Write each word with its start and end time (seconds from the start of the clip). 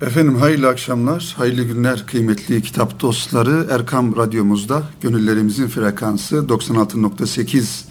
Efendim 0.00 0.36
hayırlı 0.36 0.68
akşamlar, 0.68 1.34
hayırlı 1.38 1.62
günler 1.62 2.06
kıymetli 2.06 2.62
kitap 2.62 3.00
dostları. 3.00 3.66
Erkam 3.70 4.16
Radyomuzda 4.16 4.82
gönüllerimizin 5.00 5.68
frekansı 5.68 6.36
96.8 6.36 7.84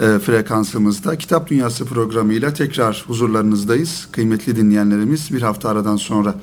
e, 0.00 0.18
frekansımızda 0.18 1.18
Kitap 1.18 1.50
Dünyası 1.50 1.84
programıyla 1.84 2.54
tekrar 2.54 3.04
huzurlarınızdayız. 3.06 4.08
Kıymetli 4.12 4.56
dinleyenlerimiz 4.56 5.32
bir 5.32 5.42
hafta 5.42 5.68
aradan 5.68 5.96
sonra. 5.96 6.34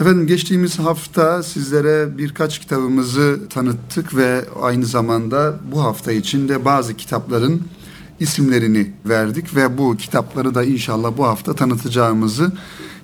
Efendim 0.00 0.26
geçtiğimiz 0.26 0.78
hafta 0.78 1.42
sizlere 1.42 2.18
birkaç 2.18 2.58
kitabımızı 2.58 3.40
tanıttık 3.50 4.16
ve 4.16 4.44
aynı 4.62 4.86
zamanda 4.86 5.56
bu 5.72 5.82
hafta 5.82 6.12
içinde 6.12 6.64
bazı 6.64 6.94
kitapların 6.94 7.62
isimlerini 8.20 8.92
verdik 9.04 9.56
ve 9.56 9.78
bu 9.78 9.96
kitapları 9.96 10.54
da 10.54 10.64
inşallah 10.64 11.12
bu 11.16 11.26
hafta 11.26 11.54
tanıtacağımızı 11.54 12.52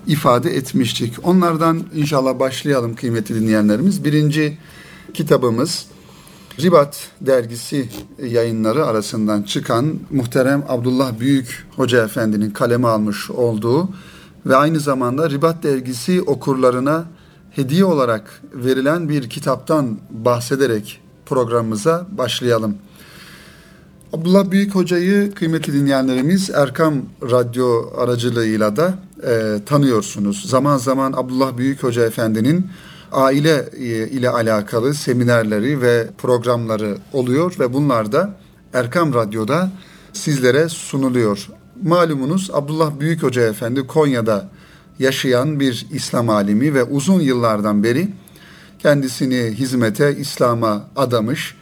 ifade 0.06 0.56
etmiştik. 0.56 1.14
Onlardan 1.22 1.82
inşallah 1.94 2.38
başlayalım 2.38 2.94
kıymetli 2.94 3.34
dinleyenlerimiz. 3.34 4.04
Birinci 4.04 4.58
kitabımız 5.14 5.86
Ribat 6.60 7.08
dergisi 7.20 7.88
yayınları 8.22 8.86
arasından 8.86 9.42
çıkan 9.42 9.98
muhterem 10.10 10.64
Abdullah 10.68 11.20
Büyük 11.20 11.66
Hoca 11.76 12.04
Efendi'nin 12.04 12.50
kaleme 12.50 12.88
almış 12.88 13.30
olduğu 13.30 13.88
ve 14.46 14.56
aynı 14.56 14.80
zamanda 14.80 15.30
Ribat 15.30 15.62
dergisi 15.62 16.22
okurlarına 16.22 17.04
hediye 17.50 17.84
olarak 17.84 18.42
verilen 18.54 19.08
bir 19.08 19.30
kitaptan 19.30 19.98
bahsederek 20.10 21.00
programımıza 21.26 22.06
başlayalım. 22.10 22.76
Abdullah 24.14 24.50
Büyük 24.50 24.74
Hoca'yı 24.74 25.34
kıymetli 25.34 25.72
dinleyenlerimiz 25.72 26.50
Erkam 26.50 26.94
Radyo 27.22 27.90
aracılığıyla 27.96 28.76
da 28.76 28.94
e, 29.26 29.64
tanıyorsunuz. 29.66 30.50
Zaman 30.50 30.76
zaman 30.76 31.12
Abdullah 31.12 31.56
Büyük 31.56 31.82
Hoca 31.82 32.06
Efendi'nin 32.06 32.66
aile 33.12 33.68
e, 33.76 34.08
ile 34.08 34.30
alakalı 34.30 34.94
seminerleri 34.94 35.82
ve 35.82 36.06
programları 36.18 36.96
oluyor 37.12 37.54
ve 37.60 37.72
bunlar 37.72 38.12
da 38.12 38.36
Erkam 38.72 39.14
Radyo'da 39.14 39.70
sizlere 40.12 40.68
sunuluyor. 40.68 41.48
Malumunuz 41.82 42.50
Abdullah 42.52 43.00
Büyük 43.00 43.22
Hoca 43.22 43.42
Efendi 43.42 43.86
Konya'da 43.86 44.48
yaşayan 44.98 45.60
bir 45.60 45.86
İslam 45.90 46.28
alimi 46.28 46.74
ve 46.74 46.84
uzun 46.84 47.20
yıllardan 47.20 47.84
beri 47.84 48.08
kendisini 48.78 49.54
hizmete, 49.54 50.16
İslam'a 50.16 50.88
adamış 50.96 51.54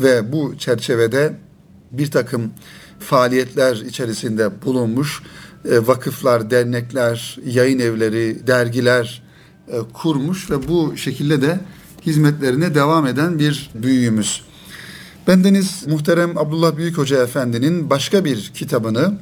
ve 0.00 0.32
bu 0.32 0.58
çerçevede 0.58 1.44
bir 1.98 2.10
takım 2.10 2.50
faaliyetler 2.98 3.76
içerisinde 3.76 4.62
bulunmuş 4.64 5.22
e, 5.70 5.86
vakıflar, 5.86 6.50
dernekler, 6.50 7.38
yayın 7.46 7.78
evleri, 7.78 8.46
dergiler 8.46 9.22
e, 9.68 9.76
kurmuş 9.92 10.50
ve 10.50 10.68
bu 10.68 10.96
şekilde 10.96 11.42
de 11.42 11.60
hizmetlerine 12.06 12.74
devam 12.74 13.06
eden 13.06 13.38
bir 13.38 13.70
büyüğümüz. 13.74 14.42
Bendeniz 15.26 15.86
muhterem 15.86 16.38
Abdullah 16.38 16.76
Büyük 16.76 16.98
Hoca 16.98 17.22
Efendi'nin 17.22 17.90
başka 17.90 18.24
bir 18.24 18.50
kitabını 18.54 19.18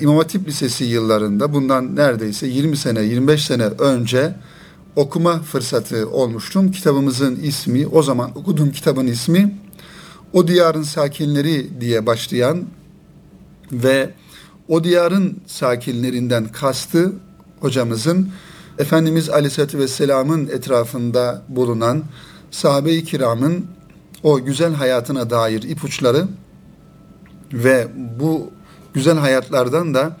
İmam 0.00 0.16
Hatip 0.16 0.48
Lisesi 0.48 0.84
yıllarında 0.84 1.52
bundan 1.52 1.96
neredeyse 1.96 2.46
20 2.46 2.76
sene 2.76 3.02
25 3.02 3.44
sene 3.44 3.64
önce 3.64 4.34
okuma 4.96 5.42
fırsatı 5.42 6.10
olmuştum. 6.10 6.72
Kitabımızın 6.72 7.36
ismi 7.36 7.86
o 7.86 8.02
zaman 8.02 8.38
okuduğum 8.38 8.72
kitabın 8.72 9.06
ismi 9.06 9.58
O 10.34 10.48
Diyarın 10.48 10.82
Sakinleri 10.82 11.80
diye 11.80 12.06
başlayan 12.06 12.64
ve 13.72 14.10
o 14.68 14.84
diyarın 14.84 15.36
sakinlerinden 15.46 16.48
kastı 16.48 17.12
hocamızın 17.60 18.28
Efendimiz 18.78 19.30
Aleyhisselatü 19.30 19.78
Vesselam'ın 19.78 20.48
etrafında 20.48 21.42
bulunan 21.48 22.04
sahabe-i 22.50 23.04
kiramın 23.04 23.66
o 24.22 24.44
güzel 24.44 24.74
hayatına 24.74 25.30
dair 25.30 25.62
ipuçları 25.62 26.28
ve 27.52 27.88
bu 28.20 28.50
güzel 28.94 29.18
hayatlardan 29.18 29.94
da 29.94 30.16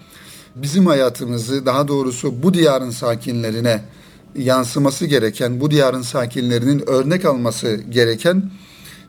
bizim 0.56 0.86
hayatımızı 0.86 1.66
daha 1.66 1.88
doğrusu 1.88 2.42
bu 2.42 2.54
diyarın 2.54 2.90
sakinlerine 2.90 3.84
yansıması 4.36 5.06
gereken, 5.06 5.60
bu 5.60 5.70
diyarın 5.70 6.02
sakinlerinin 6.02 6.88
örnek 6.90 7.24
alması 7.24 7.76
gereken 7.76 8.50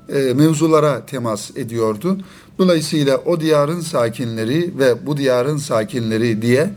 e, 0.09 0.33
mevzulara 0.33 1.05
temas 1.05 1.57
ediyordu. 1.57 2.17
Dolayısıyla 2.57 3.17
o 3.17 3.39
diyarın 3.39 3.79
sakinleri 3.79 4.73
ve 4.79 5.05
bu 5.05 5.17
diyarın 5.17 5.57
sakinleri 5.57 6.41
diye 6.41 6.69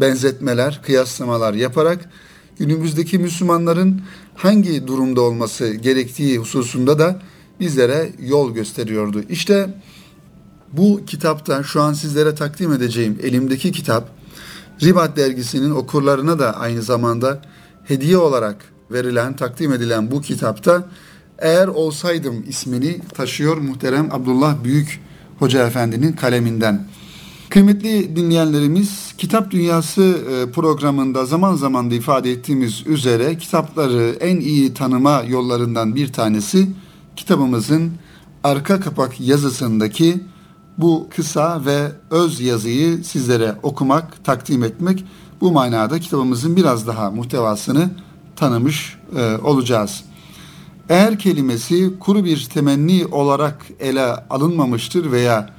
benzetmeler, 0.00 0.80
kıyaslamalar 0.82 1.54
yaparak 1.54 2.10
günümüzdeki 2.58 3.18
Müslümanların 3.18 4.02
hangi 4.34 4.86
durumda 4.86 5.20
olması 5.20 5.68
gerektiği 5.74 6.38
hususunda 6.38 6.98
da 6.98 7.22
bizlere 7.60 8.12
yol 8.18 8.54
gösteriyordu. 8.54 9.22
İşte 9.28 9.74
bu 10.72 11.00
kitapta 11.06 11.62
şu 11.62 11.82
an 11.82 11.92
sizlere 11.92 12.34
takdim 12.34 12.72
edeceğim 12.72 13.18
elimdeki 13.22 13.72
kitap 13.72 14.08
Ribat 14.82 15.16
dergisinin 15.16 15.70
okurlarına 15.70 16.38
da 16.38 16.56
aynı 16.56 16.82
zamanda 16.82 17.42
hediye 17.84 18.18
olarak 18.18 18.56
verilen, 18.90 19.36
takdim 19.36 19.72
edilen 19.72 20.10
bu 20.10 20.20
kitapta 20.20 20.88
eğer 21.42 21.68
olsaydım 21.68 22.44
ismini 22.48 23.00
taşıyor 23.14 23.56
muhterem 23.56 24.08
Abdullah 24.12 24.64
Büyük 24.64 25.00
Hoca 25.38 25.66
Efendi'nin 25.66 26.12
kaleminden. 26.12 26.86
Kıymetli 27.48 28.16
dinleyenlerimiz, 28.16 29.14
Kitap 29.18 29.50
Dünyası 29.50 30.02
e, 30.02 30.50
programında 30.50 31.26
zaman 31.26 31.54
zaman 31.54 31.90
da 31.90 31.94
ifade 31.94 32.30
ettiğimiz 32.30 32.86
üzere 32.86 33.38
kitapları 33.38 34.16
en 34.20 34.40
iyi 34.40 34.74
tanıma 34.74 35.22
yollarından 35.28 35.94
bir 35.94 36.12
tanesi 36.12 36.68
kitabımızın 37.16 37.92
arka 38.44 38.80
kapak 38.80 39.20
yazısındaki 39.20 40.20
bu 40.78 41.08
kısa 41.16 41.64
ve 41.64 41.92
öz 42.10 42.40
yazıyı 42.40 43.04
sizlere 43.04 43.54
okumak, 43.62 44.24
takdim 44.24 44.64
etmek. 44.64 45.04
Bu 45.40 45.52
manada 45.52 46.00
kitabımızın 46.00 46.56
biraz 46.56 46.86
daha 46.86 47.10
muhtevasını 47.10 47.90
tanımış 48.36 48.98
e, 49.16 49.36
olacağız. 49.36 50.04
Eğer 50.88 51.18
kelimesi 51.18 51.98
kuru 51.98 52.24
bir 52.24 52.44
temenni 52.54 53.06
olarak 53.06 53.66
ele 53.80 54.02
alınmamıştır 54.04 55.12
veya 55.12 55.50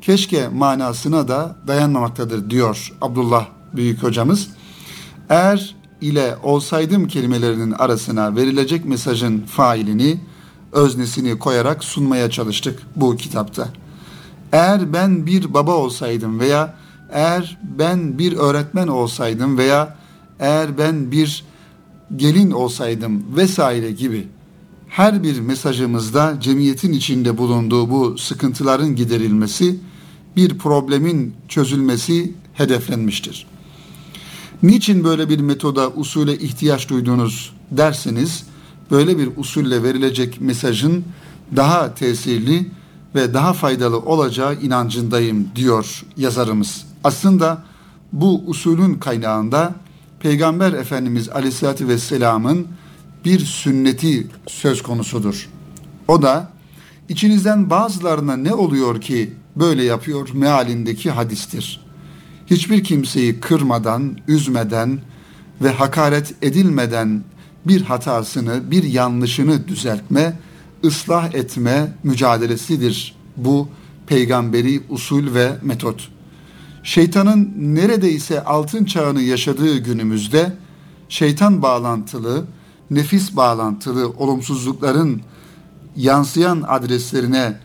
keşke 0.00 0.48
manasına 0.48 1.28
da 1.28 1.56
dayanmamaktadır 1.66 2.50
diyor 2.50 2.92
Abdullah 3.00 3.46
Büyük 3.76 4.02
Hocamız. 4.02 4.48
Eğer 5.28 5.76
ile 6.00 6.36
olsaydım 6.42 7.08
kelimelerinin 7.08 7.72
arasına 7.72 8.36
verilecek 8.36 8.84
mesajın 8.84 9.40
failini, 9.40 10.20
öznesini 10.72 11.38
koyarak 11.38 11.84
sunmaya 11.84 12.30
çalıştık 12.30 12.82
bu 12.96 13.16
kitapta. 13.16 13.68
Eğer 14.52 14.92
ben 14.92 15.26
bir 15.26 15.54
baba 15.54 15.74
olsaydım 15.74 16.40
veya 16.40 16.74
eğer 17.12 17.58
ben 17.78 18.18
bir 18.18 18.36
öğretmen 18.36 18.88
olsaydım 18.88 19.58
veya 19.58 19.96
eğer 20.40 20.78
ben 20.78 21.12
bir 21.12 21.44
gelin 22.16 22.50
olsaydım 22.50 23.36
vesaire 23.36 23.90
gibi 23.90 24.28
her 24.92 25.22
bir 25.22 25.40
mesajımızda 25.40 26.36
cemiyetin 26.40 26.92
içinde 26.92 27.38
bulunduğu 27.38 27.90
bu 27.90 28.18
sıkıntıların 28.18 28.96
giderilmesi, 28.96 29.76
bir 30.36 30.58
problemin 30.58 31.34
çözülmesi 31.48 32.32
hedeflenmiştir. 32.54 33.46
Niçin 34.62 35.04
böyle 35.04 35.28
bir 35.28 35.40
metoda, 35.40 35.90
usule 35.90 36.38
ihtiyaç 36.38 36.88
duydunuz 36.88 37.52
derseniz, 37.70 38.44
böyle 38.90 39.18
bir 39.18 39.28
usulle 39.36 39.82
verilecek 39.82 40.40
mesajın 40.40 41.04
daha 41.56 41.94
tesirli 41.94 42.70
ve 43.14 43.34
daha 43.34 43.52
faydalı 43.52 43.98
olacağı 43.98 44.60
inancındayım 44.60 45.48
diyor 45.56 46.04
yazarımız. 46.16 46.84
Aslında 47.04 47.64
bu 48.12 48.42
usulün 48.46 48.94
kaynağında 48.94 49.74
Peygamber 50.20 50.72
Efendimiz 50.72 51.28
Aleyhisselatü 51.28 51.88
Vesselam'ın 51.88 52.66
bir 53.24 53.40
sünneti 53.40 54.26
söz 54.46 54.82
konusudur. 54.82 55.48
O 56.08 56.22
da 56.22 56.50
içinizden 57.08 57.70
bazılarına 57.70 58.36
ne 58.36 58.54
oluyor 58.54 59.00
ki 59.00 59.32
böyle 59.56 59.84
yapıyor 59.84 60.28
mealindeki 60.34 61.10
hadistir. 61.10 61.80
Hiçbir 62.46 62.84
kimseyi 62.84 63.40
kırmadan, 63.40 64.18
üzmeden 64.28 65.00
ve 65.62 65.70
hakaret 65.70 66.34
edilmeden 66.42 67.24
bir 67.64 67.82
hatasını, 67.82 68.70
bir 68.70 68.82
yanlışını 68.82 69.68
düzeltme, 69.68 70.38
ıslah 70.84 71.34
etme 71.34 71.92
mücadelesidir 72.02 73.14
bu 73.36 73.68
peygamberi 74.06 74.80
usul 74.88 75.34
ve 75.34 75.52
metot. 75.62 76.08
Şeytanın 76.82 77.52
neredeyse 77.56 78.44
altın 78.44 78.84
çağını 78.84 79.22
yaşadığı 79.22 79.78
günümüzde 79.78 80.52
şeytan 81.08 81.62
bağlantılı, 81.62 82.44
nefis 82.94 83.36
bağlantılı 83.36 84.08
olumsuzlukların 84.08 85.22
yansıyan 85.96 86.64
adreslerine 86.68 87.58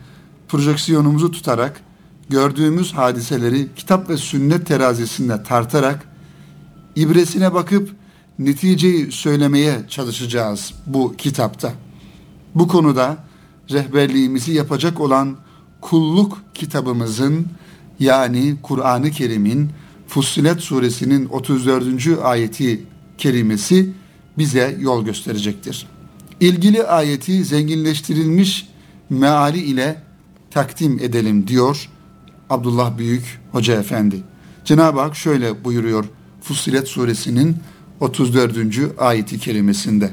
projeksiyonumuzu 0.48 1.30
tutarak 1.30 1.80
gördüğümüz 2.28 2.92
hadiseleri 2.92 3.68
kitap 3.76 4.08
ve 4.08 4.16
sünnet 4.16 4.66
terazisinde 4.66 5.42
tartarak 5.42 6.04
ibresine 6.96 7.54
bakıp 7.54 7.90
neticeyi 8.38 9.12
söylemeye 9.12 9.78
çalışacağız 9.88 10.74
bu 10.86 11.14
kitapta. 11.18 11.72
Bu 12.54 12.68
konuda 12.68 13.16
rehberliğimizi 13.70 14.52
yapacak 14.52 15.00
olan 15.00 15.36
kulluk 15.80 16.38
kitabımızın 16.54 17.46
yani 18.00 18.56
Kur'an-ı 18.62 19.10
Kerim'in 19.10 19.70
Fussilet 20.06 20.60
suresinin 20.60 21.26
34. 21.26 22.18
ayeti 22.22 22.86
kerimesi 23.18 23.92
bize 24.38 24.76
yol 24.80 25.04
gösterecektir. 25.04 25.86
İlgili 26.40 26.84
ayeti 26.84 27.44
zenginleştirilmiş 27.44 28.68
meali 29.10 29.58
ile 29.58 30.02
takdim 30.50 30.98
edelim 30.98 31.48
diyor 31.48 31.88
Abdullah 32.50 32.98
Büyük 32.98 33.40
Hoca 33.52 33.74
Efendi. 33.80 34.22
Cenab-ı 34.64 35.00
Hak 35.00 35.16
şöyle 35.16 35.64
buyuruyor 35.64 36.04
Fussilet 36.40 36.88
suresinin 36.88 37.56
34. 38.00 38.56
ayeti 38.98 39.38
kerimesinde. 39.38 40.10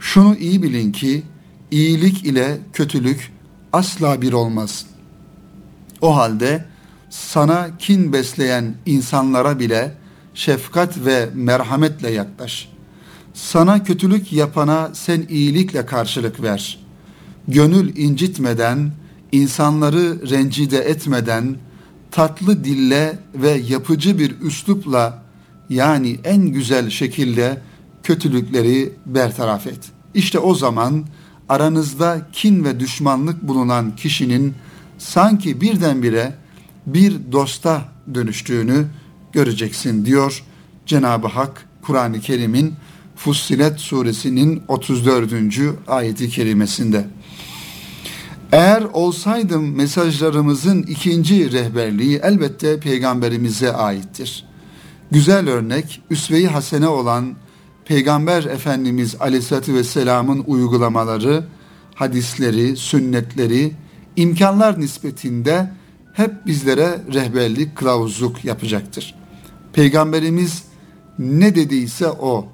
Şunu 0.00 0.36
iyi 0.36 0.62
bilin 0.62 0.92
ki 0.92 1.22
iyilik 1.70 2.24
ile 2.24 2.58
kötülük 2.72 3.32
asla 3.72 4.22
bir 4.22 4.32
olmaz. 4.32 4.86
O 6.00 6.16
halde 6.16 6.64
sana 7.10 7.76
kin 7.78 8.12
besleyen 8.12 8.74
insanlara 8.86 9.58
bile 9.58 9.94
şefkat 10.34 11.04
ve 11.04 11.28
merhametle 11.34 12.10
yaklaş. 12.10 12.68
Sana 13.34 13.82
kötülük 13.84 14.32
yapana 14.32 14.90
sen 14.92 15.26
iyilikle 15.28 15.86
karşılık 15.86 16.42
ver. 16.42 16.78
Gönül 17.48 17.96
incitmeden, 17.96 18.90
insanları 19.32 20.30
rencide 20.30 20.78
etmeden, 20.78 21.56
tatlı 22.10 22.64
dille 22.64 23.18
ve 23.34 23.50
yapıcı 23.50 24.18
bir 24.18 24.40
üslupla 24.40 25.22
yani 25.70 26.18
en 26.24 26.46
güzel 26.46 26.90
şekilde 26.90 27.60
kötülükleri 28.02 28.92
bertaraf 29.06 29.66
et. 29.66 29.90
İşte 30.14 30.38
o 30.38 30.54
zaman 30.54 31.04
aranızda 31.48 32.26
kin 32.32 32.64
ve 32.64 32.80
düşmanlık 32.80 33.42
bulunan 33.42 33.96
kişinin 33.96 34.54
sanki 34.98 35.60
birdenbire 35.60 36.34
bir 36.86 37.32
dosta 37.32 37.84
dönüştüğünü 38.14 38.86
göreceksin 39.32 40.04
diyor 40.04 40.44
Cenab-ı 40.86 41.26
Hak 41.26 41.66
Kur'an-ı 41.82 42.20
Kerim'in 42.20 42.74
Fussilet 43.24 43.80
suresinin 43.80 44.62
34. 44.68 45.32
ayeti 45.88 46.28
kerimesinde. 46.28 47.06
Eğer 48.52 48.82
olsaydım 48.82 49.76
mesajlarımızın 49.76 50.82
ikinci 50.82 51.52
rehberliği 51.52 52.20
elbette 52.22 52.80
peygamberimize 52.80 53.72
aittir. 53.72 54.44
Güzel 55.10 55.48
örnek, 55.48 56.02
üsve-i 56.10 56.46
hasene 56.46 56.88
olan 56.88 57.34
Peygamber 57.84 58.44
Efendimiz 58.44 59.16
Aleyhisselatü 59.20 59.74
Vesselam'ın 59.74 60.44
uygulamaları, 60.46 61.44
hadisleri, 61.94 62.76
sünnetleri, 62.76 63.72
imkanlar 64.16 64.80
nispetinde 64.80 65.72
hep 66.12 66.46
bizlere 66.46 67.00
rehberlik, 67.14 67.76
kılavuzluk 67.76 68.44
yapacaktır. 68.44 69.14
Peygamberimiz 69.72 70.62
ne 71.18 71.54
dediyse 71.54 72.08
o, 72.08 72.48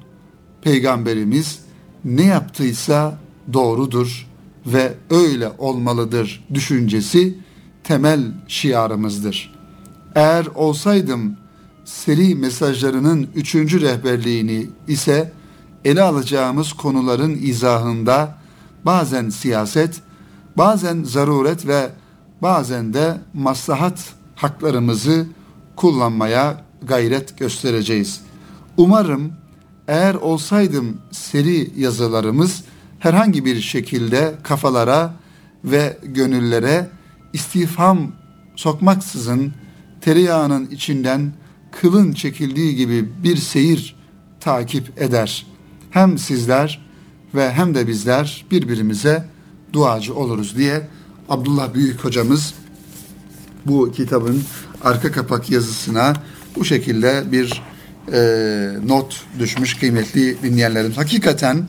Peygamberimiz 0.63 1.59
ne 2.05 2.25
yaptıysa 2.25 3.19
doğrudur 3.53 4.27
ve 4.67 4.95
öyle 5.11 5.53
olmalıdır 5.59 6.45
düşüncesi 6.55 7.39
temel 7.85 8.21
şiarımızdır. 8.49 9.55
Eğer 10.15 10.47
olsaydım 10.55 11.37
seri 11.85 12.35
mesajlarının 12.35 13.29
üçüncü 13.35 13.81
rehberliğini 13.81 14.67
ise 14.89 15.33
ele 15.85 16.03
alacağımız 16.03 16.73
konuların 16.73 17.39
izahında 17.43 18.39
bazen 18.85 19.31
siyaset, 19.31 20.01
bazen 20.57 21.05
zaruret 21.05 21.67
ve 21.67 21.91
bazen 22.43 22.95
de 22.95 23.19
maslahat 23.35 24.15
haklarımızı 24.35 25.27
kullanmaya 25.77 26.65
gayret 26.83 27.39
göstereceğiz. 27.39 28.21
Umarım 28.77 29.33
eğer 29.89 30.15
olsaydım 30.15 30.97
seri 31.11 31.71
yazılarımız 31.77 32.65
herhangi 32.99 33.45
bir 33.45 33.61
şekilde 33.61 34.35
kafalara 34.43 35.15
ve 35.65 35.99
gönüllere 36.03 36.89
istifham 37.33 38.13
sokmaksızın 38.57 39.53
tereyağının 40.01 40.67
içinden 40.67 41.33
kılın 41.81 42.13
çekildiği 42.13 42.77
gibi 42.77 43.09
bir 43.25 43.37
seyir 43.37 43.97
takip 44.41 45.03
eder. 45.03 45.47
Hem 45.91 46.19
sizler 46.19 46.87
ve 47.35 47.53
hem 47.53 47.75
de 47.75 47.89
bizler 47.89 48.47
birbirimize 48.51 49.25
duacı 49.73 50.15
oluruz 50.15 50.57
diye 50.57 50.89
Abdullah 51.29 51.75
Büyük 51.75 52.05
hocamız 52.05 52.55
bu 53.67 53.93
kitabın 53.93 54.43
arka 54.85 55.13
kapak 55.13 55.51
yazısına 55.51 56.15
bu 56.57 56.65
şekilde 56.65 57.25
bir 57.33 57.63
e, 58.13 58.21
not 58.87 59.25
düşmüş 59.39 59.75
kıymetli 59.75 60.43
dinleyenlerim. 60.43 60.93
Hakikaten 60.93 61.67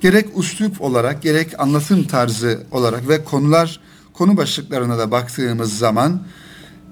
gerek 0.00 0.26
üslup 0.38 0.80
olarak 0.80 1.22
gerek 1.22 1.60
anlatım 1.60 2.04
tarzı 2.04 2.60
olarak 2.70 3.08
ve 3.08 3.24
konular 3.24 3.80
konu 4.12 4.36
başlıklarına 4.36 4.98
da 4.98 5.10
baktığımız 5.10 5.78
zaman 5.78 6.22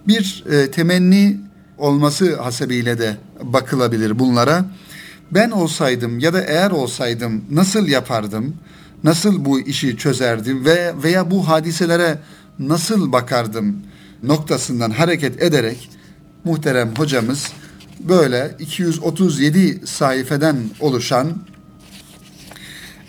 bir 0.09 0.45
e, 0.51 0.71
temenni 0.71 1.41
olması 1.79 2.41
hasebiyle 2.41 2.99
de 2.99 3.17
bakılabilir 3.43 4.19
bunlara. 4.19 4.65
Ben 5.31 5.51
olsaydım 5.51 6.19
ya 6.19 6.33
da 6.33 6.43
eğer 6.43 6.71
olsaydım 6.71 7.45
nasıl 7.51 7.89
yapardım? 7.89 8.57
Nasıl 9.05 9.45
bu 9.45 9.61
işi 9.61 9.97
çözerdim 9.97 10.65
ve 10.65 10.95
veya 11.03 11.31
bu 11.31 11.49
hadiselere 11.49 12.19
nasıl 12.59 13.13
bakardım 13.13 13.77
noktasından 14.23 14.91
hareket 14.91 15.43
ederek 15.43 15.91
muhterem 16.45 16.95
hocamız 16.97 17.53
böyle 18.09 18.57
237 18.59 19.87
sayfeden 19.87 20.57
oluşan 20.81 21.37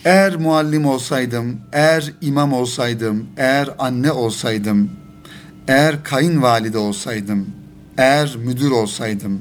eğer 0.06 0.36
muallim 0.36 0.86
olsaydım, 0.86 1.58
eğer 1.72 2.14
imam 2.22 2.54
olsaydım, 2.54 3.28
eğer 3.38 3.70
anne 3.80 4.12
olsaydım, 4.12 4.90
eğer 5.68 6.04
kayınvalide 6.04 6.78
olsaydım, 6.78 7.46
eğer 7.98 8.36
müdür 8.36 8.72
olsaydım, 8.72 9.40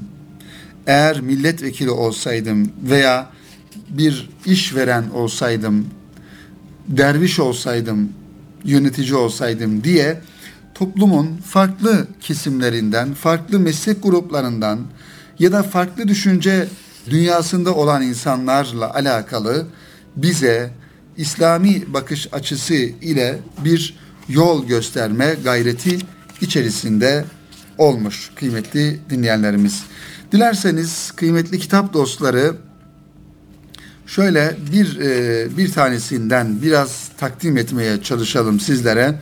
eğer 0.87 1.21
milletvekili 1.21 1.89
olsaydım 1.89 2.71
veya 2.83 3.29
bir 3.89 4.29
işveren 4.45 5.09
olsaydım, 5.09 5.87
derviş 6.87 7.39
olsaydım, 7.39 8.09
yönetici 8.63 9.15
olsaydım 9.15 9.83
diye 9.83 10.21
toplumun 10.73 11.37
farklı 11.37 12.07
kesimlerinden, 12.19 13.13
farklı 13.13 13.59
meslek 13.59 14.03
gruplarından 14.03 14.79
ya 15.41 15.51
da 15.51 15.63
farklı 15.63 16.07
düşünce 16.07 16.67
dünyasında 17.09 17.75
olan 17.75 18.01
insanlarla 18.01 18.93
alakalı 18.93 19.65
bize 20.15 20.71
İslami 21.17 21.93
bakış 21.93 22.33
açısı 22.33 22.73
ile 22.73 23.39
bir 23.65 23.97
yol 24.29 24.67
gösterme 24.67 25.35
gayreti 25.43 25.97
içerisinde 26.41 27.25
olmuş 27.77 28.31
kıymetli 28.35 28.99
dinleyenlerimiz. 29.09 29.83
Dilerseniz 30.31 31.11
kıymetli 31.11 31.59
kitap 31.59 31.93
dostları 31.93 32.55
şöyle 34.07 34.57
bir 34.73 34.99
e, 34.99 35.57
bir 35.57 35.71
tanesinden 35.71 36.61
biraz 36.61 37.09
takdim 37.17 37.57
etmeye 37.57 38.01
çalışalım 38.01 38.59
sizlere. 38.59 39.19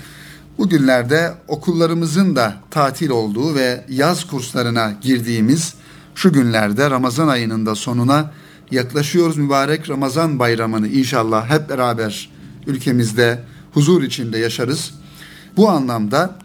Bugünlerde 0.57 1.33
okullarımızın 1.47 2.35
da 2.35 2.55
tatil 2.71 3.09
olduğu 3.09 3.55
ve 3.55 3.85
yaz 3.89 4.27
kurslarına 4.27 4.93
girdiğimiz 5.01 5.73
şu 6.19 6.33
günlerde 6.33 6.89
Ramazan 6.89 7.27
ayının 7.27 7.65
da 7.65 7.75
sonuna 7.75 8.31
yaklaşıyoruz. 8.71 9.38
Mübarek 9.38 9.89
Ramazan 9.89 10.39
bayramını 10.39 10.88
inşallah 10.88 11.49
hep 11.49 11.69
beraber 11.69 12.29
ülkemizde 12.67 13.43
huzur 13.73 14.03
içinde 14.03 14.38
yaşarız. 14.38 14.93
Bu 15.57 15.69
anlamda 15.69 16.35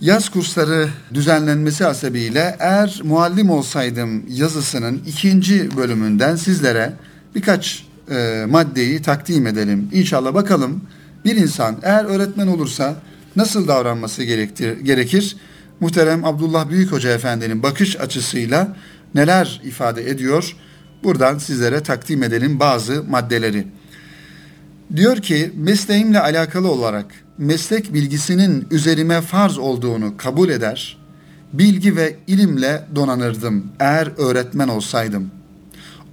Yaz 0.00 0.28
kursları 0.28 0.88
düzenlenmesi 1.14 1.84
hasebiyle 1.84 2.56
eğer 2.58 3.00
muallim 3.04 3.50
olsaydım 3.50 4.24
yazısının 4.28 5.02
ikinci 5.06 5.76
bölümünden 5.76 6.36
sizlere 6.36 6.92
birkaç 7.34 7.86
e, 8.10 8.44
maddeyi 8.48 9.02
takdim 9.02 9.46
edelim. 9.46 9.88
İnşallah 9.92 10.34
bakalım 10.34 10.80
bir 11.24 11.36
insan 11.36 11.76
eğer 11.82 12.04
öğretmen 12.04 12.46
olursa 12.46 12.94
nasıl 13.36 13.68
davranması 13.68 14.24
gerektir, 14.24 14.80
gerekir? 14.80 15.36
Muhterem 15.80 16.24
Abdullah 16.24 16.70
Büyük 16.70 16.92
Hoca 16.92 17.10
Efendi'nin 17.10 17.62
bakış 17.62 18.00
açısıyla 18.00 18.76
neler 19.14 19.60
ifade 19.64 20.10
ediyor? 20.10 20.56
Buradan 21.04 21.38
sizlere 21.38 21.82
takdim 21.82 22.22
edelim 22.22 22.60
bazı 22.60 23.04
maddeleri. 23.04 23.66
Diyor 24.96 25.16
ki 25.16 25.52
mesleğimle 25.56 26.20
alakalı 26.20 26.70
olarak 26.70 27.06
meslek 27.38 27.94
bilgisinin 27.94 28.66
üzerime 28.70 29.20
farz 29.20 29.58
olduğunu 29.58 30.16
kabul 30.16 30.48
eder, 30.48 30.98
bilgi 31.52 31.96
ve 31.96 32.16
ilimle 32.26 32.84
donanırdım 32.94 33.66
eğer 33.80 34.12
öğretmen 34.16 34.68
olsaydım. 34.68 35.30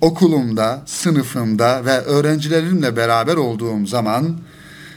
okulumda, 0.02 0.82
sınıfımda 0.86 1.86
ve 1.86 2.00
öğrencilerimle 2.00 2.98
beraber 2.98 3.36
olduğum 3.36 3.86
zaman 3.86 4.38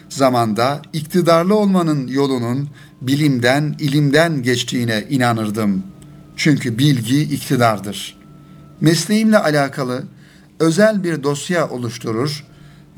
zamanda 0.08 0.82
iktidarlı 0.92 1.54
olmanın 1.54 2.06
yolunun 2.06 2.68
bilimden, 3.00 3.76
ilimden 3.78 4.42
geçtiğine 4.42 5.04
inanırdım. 5.10 5.82
Çünkü 6.36 6.78
bilgi 6.78 7.22
iktidardır. 7.22 8.16
Mesleğimle 8.80 9.38
alakalı 9.38 10.04
özel 10.60 11.04
bir 11.04 11.22
dosya 11.22 11.68
oluşturur 11.68 12.44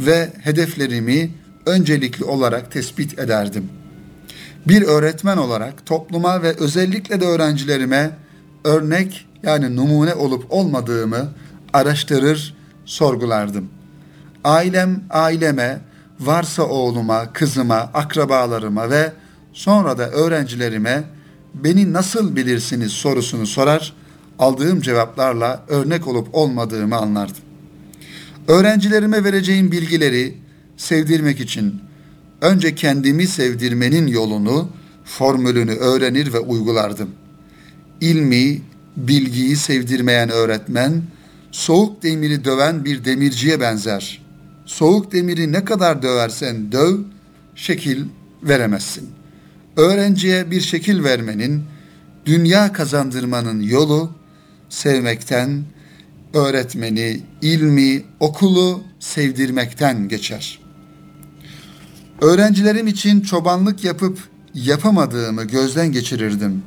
ve 0.01 0.33
hedeflerimi 0.41 1.31
öncelikli 1.67 2.25
olarak 2.25 2.73
tespit 2.73 3.19
ederdim. 3.19 3.69
Bir 4.69 4.83
öğretmen 4.83 5.37
olarak 5.37 5.87
topluma 5.87 6.43
ve 6.43 6.55
özellikle 6.59 7.21
de 7.21 7.25
öğrencilerime 7.25 8.11
örnek 8.65 9.27
yani 9.43 9.77
numune 9.77 10.15
olup 10.15 10.47
olmadığımı 10.51 11.29
araştırır, 11.73 12.55
sorgulardım. 12.85 13.69
Ailem, 14.45 15.01
aileme, 15.11 15.79
varsa 16.21 16.63
oğluma, 16.63 17.33
kızıma, 17.33 17.75
akrabalarıma 17.75 18.91
ve 18.91 19.13
sonra 19.53 19.99
da 19.99 20.11
öğrencilerime 20.11 21.05
beni 21.55 21.93
nasıl 21.93 22.37
bilirsiniz 22.37 22.93
sorusunu 22.93 23.47
sorar, 23.47 23.95
aldığım 24.39 24.81
cevaplarla 24.81 25.65
örnek 25.69 26.07
olup 26.07 26.29
olmadığımı 26.33 26.97
anlardım. 26.97 27.43
Öğrencilerime 28.49 29.25
vereceğim 29.25 29.73
bilgileri 29.73 30.35
sevdirmek 30.77 31.41
için 31.41 31.81
önce 32.41 32.75
kendimi 32.75 33.27
sevdirmenin 33.27 34.07
yolunu, 34.07 34.69
formülünü 35.05 35.75
öğrenir 35.75 36.33
ve 36.33 36.39
uygulardım. 36.39 37.11
İlmi, 38.01 38.61
bilgiyi 38.97 39.57
sevdirmeyen 39.57 40.29
öğretmen, 40.29 41.03
soğuk 41.51 42.03
demiri 42.03 42.45
döven 42.45 42.85
bir 42.85 43.05
demirciye 43.05 43.61
benzer. 43.61 44.23
Soğuk 44.67 45.13
demiri 45.13 45.53
ne 45.53 45.65
kadar 45.65 46.03
döversen 46.03 46.73
döv, 46.73 46.99
şekil 47.55 48.05
veremezsin. 48.43 49.18
Öğrenciye 49.79 50.51
bir 50.51 50.61
şekil 50.61 51.05
vermenin, 51.05 51.65
dünya 52.27 52.73
kazandırmanın 52.73 53.61
yolu 53.61 54.11
sevmekten, 54.69 55.65
öğretmeni, 56.35 57.21
ilmi, 57.43 58.03
okulu 58.21 58.83
sevdirmekten 59.01 60.09
geçer. 60.09 60.59
Öğrencilerim 62.21 62.87
için 62.87 63.21
çobanlık 63.21 63.85
yapıp 63.85 64.19
yapamadığımı 64.55 65.45
gözden 65.45 65.93
geçirirdim. 65.93 66.63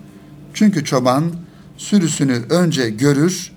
Çünkü 0.53 0.85
çoban 0.85 1.31
sürüsünü 1.77 2.41
önce 2.49 2.89
görür 2.89 3.51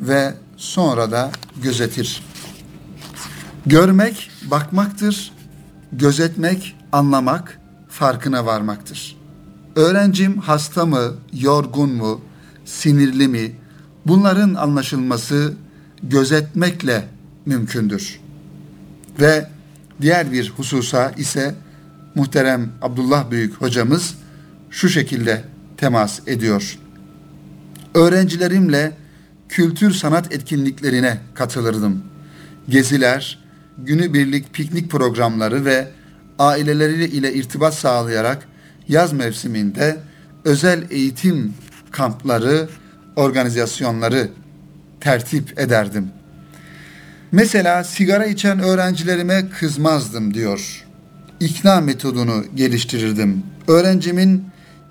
ve 0.00 0.34
sonra 0.56 1.10
da 1.10 1.30
gözetir. 1.62 2.22
Görmek 3.66 4.30
bakmaktır, 4.50 5.32
gözetmek 5.92 6.76
anlamak, 6.92 7.60
farkına 7.96 8.46
varmaktır. 8.46 9.16
Öğrencim 9.76 10.38
hasta 10.38 10.86
mı, 10.86 11.14
yorgun 11.32 11.90
mu, 11.90 12.20
sinirli 12.64 13.28
mi? 13.28 13.52
Bunların 14.06 14.54
anlaşılması 14.54 15.54
gözetmekle 16.02 17.08
mümkündür. 17.46 18.20
Ve 19.20 19.48
diğer 20.00 20.32
bir 20.32 20.50
hususa 20.56 21.10
ise 21.10 21.54
muhterem 22.14 22.72
Abdullah 22.82 23.30
Büyük 23.30 23.54
hocamız 23.54 24.14
şu 24.70 24.88
şekilde 24.88 25.44
temas 25.76 26.20
ediyor. 26.26 26.78
Öğrencilerimle 27.94 28.92
kültür 29.48 29.92
sanat 29.92 30.32
etkinliklerine 30.32 31.18
katılırdım. 31.34 32.02
Geziler, 32.68 33.38
günübirlik 33.78 34.54
piknik 34.54 34.90
programları 34.90 35.64
ve 35.64 35.95
aileleriyle 36.38 37.08
ile 37.08 37.34
irtibat 37.34 37.74
sağlayarak 37.74 38.48
yaz 38.88 39.12
mevsiminde 39.12 40.00
özel 40.44 40.90
eğitim 40.90 41.54
kampları, 41.90 42.68
organizasyonları 43.16 44.28
tertip 45.00 45.58
ederdim. 45.58 46.08
Mesela 47.32 47.84
sigara 47.84 48.26
içen 48.26 48.60
öğrencilerime 48.60 49.48
kızmazdım 49.48 50.34
diyor. 50.34 50.84
İkna 51.40 51.80
metodunu 51.80 52.44
geliştirirdim. 52.54 53.42
Öğrencimin 53.68 54.44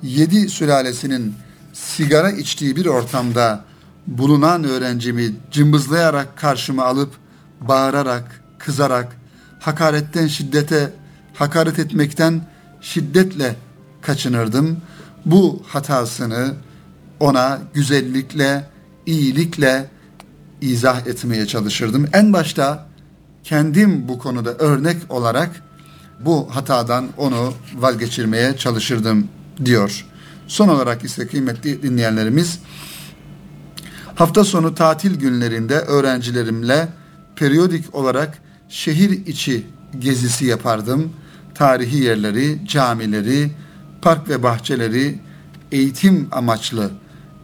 yedi 0.04 0.50
sülalesinin 0.50 1.34
sigara 1.74 2.32
içtiği 2.32 2.76
bir 2.76 2.86
ortamda 2.86 3.66
bulunan 4.08 4.64
öğrencimi 4.64 5.32
cımbızlayarak 5.52 6.38
karşıma 6.38 6.86
alıp 6.86 7.14
bağırarak, 7.62 8.42
kızarak, 8.58 9.16
hakaretten 9.60 10.28
şiddete, 10.28 10.90
hakaret 11.36 11.80
etmekten 11.80 12.48
şiddetle 12.82 13.56
kaçınırdım. 14.02 14.78
Bu 15.26 15.64
hatasını 15.68 16.54
ona 17.20 17.62
güzellikle, 17.74 18.70
iyilikle 19.06 19.90
izah 20.62 21.08
etmeye 21.08 21.48
çalışırdım. 21.48 22.08
En 22.14 22.34
başta 22.34 22.88
kendim 23.44 24.08
bu 24.08 24.20
konuda 24.20 24.54
örnek 24.54 24.98
olarak 25.10 25.62
bu 26.20 26.48
hatadan 26.56 27.08
onu 27.18 27.54
vazgeçirmeye 27.76 28.58
çalışırdım 28.58 29.28
diyor. 29.66 30.06
Son 30.48 30.68
olarak 30.68 31.04
ise 31.04 31.28
kıymetli 31.28 31.84
dinleyenlerimiz 31.84 32.60
hafta 34.16 34.44
sonu 34.44 34.76
tatil 34.76 35.16
günlerinde 35.16 35.76
öğrencilerimle 35.76 36.88
periyodik 37.36 37.96
olarak 37.96 38.38
şehir 38.70 39.26
içi 39.28 39.66
gezisi 40.00 40.46
yapardım. 40.46 41.14
Tarihi 41.56 41.98
yerleri, 41.98 42.68
camileri, 42.68 43.50
park 44.02 44.30
ve 44.30 44.44
bahçeleri, 44.44 45.20
eğitim 45.72 46.28
amaçlı 46.32 46.92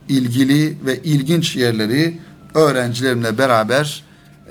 ilgili 0.09 0.77
ve 0.85 0.99
ilginç 1.03 1.55
yerleri 1.55 2.19
öğrencilerimle 2.53 3.37
beraber 3.37 4.03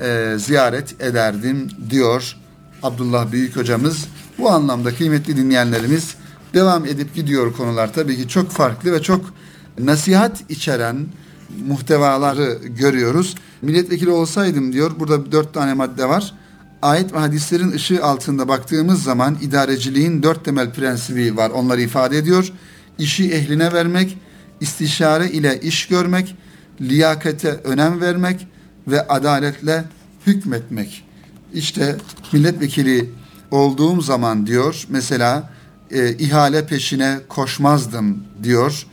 e, 0.02 0.34
ziyaret 0.38 1.02
ederdim 1.02 1.68
diyor 1.90 2.36
Abdullah 2.82 3.32
Büyük 3.32 3.56
hocamız. 3.56 4.06
Bu 4.38 4.50
anlamda 4.50 4.94
kıymetli 4.94 5.36
dinleyenlerimiz 5.36 6.14
devam 6.54 6.86
edip 6.86 7.14
gidiyor 7.14 7.52
konular 7.52 7.92
tabii 7.94 8.16
ki 8.16 8.28
çok 8.28 8.50
farklı 8.50 8.92
ve 8.92 9.02
çok 9.02 9.34
nasihat 9.78 10.50
içeren 10.50 11.06
muhtevaları 11.66 12.58
görüyoruz. 12.64 13.34
Milletvekili 13.62 14.10
olsaydım 14.10 14.72
diyor 14.72 14.92
burada 14.98 15.32
dört 15.32 15.54
tane 15.54 15.74
madde 15.74 16.08
var. 16.08 16.34
Ayet 16.82 17.12
ve 17.12 17.18
hadislerin 17.18 17.72
ışığı 17.72 18.04
altında 18.04 18.48
baktığımız 18.48 19.02
zaman 19.02 19.38
idareciliğin 19.42 20.22
dört 20.22 20.44
temel 20.44 20.72
prensibi 20.72 21.36
var. 21.36 21.50
Onları 21.50 21.80
ifade 21.80 22.18
ediyor. 22.18 22.52
İşi 22.98 23.32
ehline 23.32 23.72
vermek, 23.72 24.18
istişare 24.60 25.30
ile 25.30 25.60
iş 25.60 25.86
görmek, 25.88 26.36
liyakate 26.80 27.50
önem 27.50 28.00
vermek 28.00 28.46
ve 28.88 29.08
adaletle 29.08 29.84
hükmetmek. 30.26 31.04
İşte 31.54 31.96
milletvekili 32.32 33.10
olduğum 33.50 34.00
zaman 34.00 34.46
diyor 34.46 34.84
mesela 34.88 35.50
e, 35.90 36.12
ihale 36.12 36.66
peşine 36.66 37.18
koşmazdım 37.28 38.24
diyor 38.42 38.86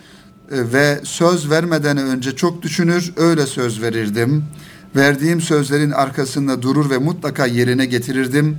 e, 0.51 0.73
ve 0.73 0.99
söz 1.03 1.49
vermeden 1.49 1.97
önce 1.97 2.35
çok 2.35 2.61
düşünür 2.61 3.13
öyle 3.17 3.45
söz 3.45 3.81
verirdim. 3.81 4.45
Verdiğim 4.97 5.41
sözlerin 5.41 5.91
arkasında 5.91 6.61
durur 6.61 6.89
ve 6.89 6.97
mutlaka 6.97 7.45
yerine 7.45 7.85
getirirdim. 7.85 8.57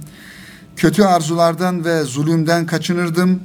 Kötü 0.76 1.02
arzulardan 1.02 1.84
ve 1.84 2.02
zulümden 2.02 2.66
kaçınırdım. 2.66 3.40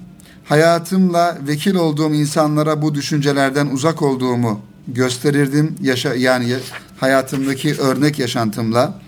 Hayatımla 0.45 1.37
vekil 1.47 1.75
olduğum 1.75 2.13
insanlara 2.13 2.81
bu 2.81 2.95
düşüncelerden 2.95 3.67
uzak 3.67 4.01
olduğumu 4.01 4.61
gösterirdim. 4.87 5.75
Yaşa, 5.81 6.15
yani 6.15 6.55
hayatımdaki 6.99 7.75
örnek 7.75 8.19
yaşantımla 8.19 8.99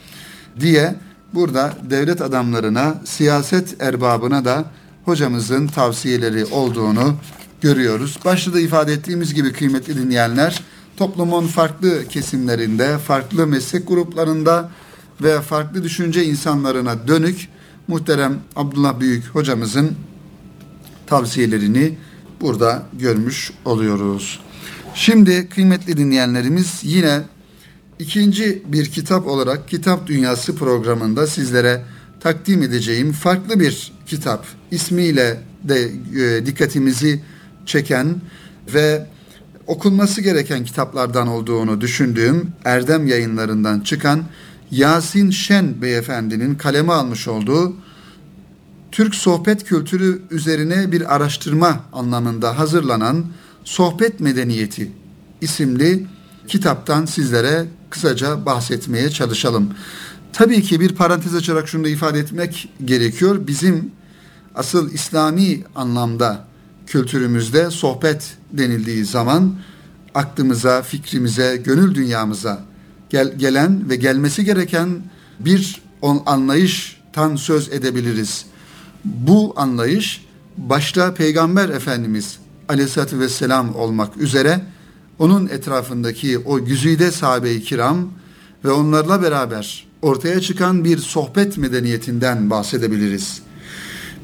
diye 0.60 0.96
burada 1.34 1.74
devlet 1.90 2.22
adamlarına, 2.22 2.96
siyaset 3.06 3.82
erbabına 3.82 4.46
da 4.46 4.66
hocamızın 5.06 5.68
tavsiyeleri 5.68 6.46
olduğunu 6.46 7.16
görüyoruz. 7.62 8.20
Başta 8.26 8.54
da 8.54 8.60
ifade 8.60 8.94
ettiğimiz 8.94 9.34
gibi 9.34 9.54
kıymetli 9.54 9.98
dinleyenler, 9.98 10.62
toplumun 10.98 11.48
farklı 11.48 12.08
kesimlerinde, 12.08 12.98
farklı 12.98 13.48
meslek 13.48 13.88
gruplarında 13.88 14.72
ve 15.22 15.42
farklı 15.42 15.84
düşünce 15.84 16.26
insanlarına 16.26 17.08
dönük 17.08 17.50
muhterem 17.88 18.40
Abdullah 18.56 19.00
Büyük 19.00 19.26
hocamızın 19.26 19.96
tavsiyelerini 21.08 21.98
burada 22.42 22.84
görmüş 22.94 23.52
oluyoruz. 23.66 24.40
Şimdi 24.94 25.50
kıymetli 25.50 25.98
dinleyenlerimiz 25.98 26.80
yine 26.84 27.22
ikinci 28.00 28.64
bir 28.68 28.86
kitap 28.86 29.28
olarak 29.28 29.68
Kitap 29.70 30.08
Dünyası 30.08 30.56
programında 30.56 31.28
sizlere 31.28 31.82
takdim 32.20 32.64
edeceğim 32.64 33.12
farklı 33.12 33.60
bir 33.60 33.92
kitap 34.08 34.46
ismiyle 34.72 35.42
de 35.64 35.92
e, 36.22 36.46
dikkatimizi 36.46 37.22
çeken 37.66 38.22
ve 38.74 39.08
okunması 39.68 40.22
gereken 40.22 40.64
kitaplardan 40.64 41.28
olduğunu 41.28 41.82
düşündüğüm 41.82 42.52
Erdem 42.66 43.08
yayınlarından 43.08 43.80
çıkan 43.80 44.24
Yasin 44.72 45.30
Şen 45.30 45.82
beyefendinin 45.82 46.56
kaleme 46.56 46.94
almış 46.94 47.28
olduğu 47.28 47.74
Türk 48.92 49.16
sohbet 49.16 49.64
kültürü 49.64 50.22
üzerine 50.32 50.92
bir 50.92 51.16
araştırma 51.16 51.80
anlamında 51.94 52.60
hazırlanan 52.60 53.26
Sohbet 53.64 54.20
Medeniyeti 54.20 54.92
isimli 55.42 56.08
kitaptan 56.48 57.06
sizlere 57.06 57.66
kısaca 57.90 58.46
bahsetmeye 58.46 59.10
çalışalım. 59.10 59.74
Tabii 60.34 60.62
ki 60.62 60.80
bir 60.80 60.96
parantez 60.96 61.36
açarak 61.36 61.68
şunu 61.68 61.84
da 61.84 61.90
ifade 61.90 62.20
etmek 62.20 62.70
gerekiyor. 62.86 63.48
Bizim 63.48 63.92
asıl 64.56 64.92
İslami 64.92 65.64
anlamda 65.76 66.46
kültürümüzde 66.88 67.72
sohbet 67.72 68.38
denildiği 68.52 69.06
zaman 69.06 69.56
aklımıza, 70.14 70.82
fikrimize, 70.82 71.62
gönül 71.64 71.96
dünyamıza 71.96 72.66
gel, 73.10 73.34
gelen 73.38 73.90
ve 73.90 73.96
gelmesi 73.96 74.46
gereken 74.46 74.90
bir 75.40 75.82
anlayıştan 76.26 77.36
söz 77.36 77.74
edebiliriz. 77.74 78.46
Bu 79.06 79.54
anlayış 79.56 80.26
başta 80.58 81.14
Peygamber 81.14 81.70
Efendimiz 81.70 82.40
Aleyhisselatü 82.70 83.20
Vesselam 83.20 83.76
olmak 83.76 84.18
üzere 84.18 84.62
onun 85.20 85.48
etrafındaki 85.48 86.40
o 86.40 86.66
güzide 86.66 87.12
sahabe-i 87.12 87.64
kiram 87.64 88.12
ve 88.66 88.72
onlarla 88.72 89.22
beraber 89.22 89.88
ortaya 90.02 90.42
çıkan 90.42 90.84
bir 90.84 90.98
sohbet 90.98 91.58
medeniyetinden 91.58 92.50
bahsedebiliriz. 92.50 93.42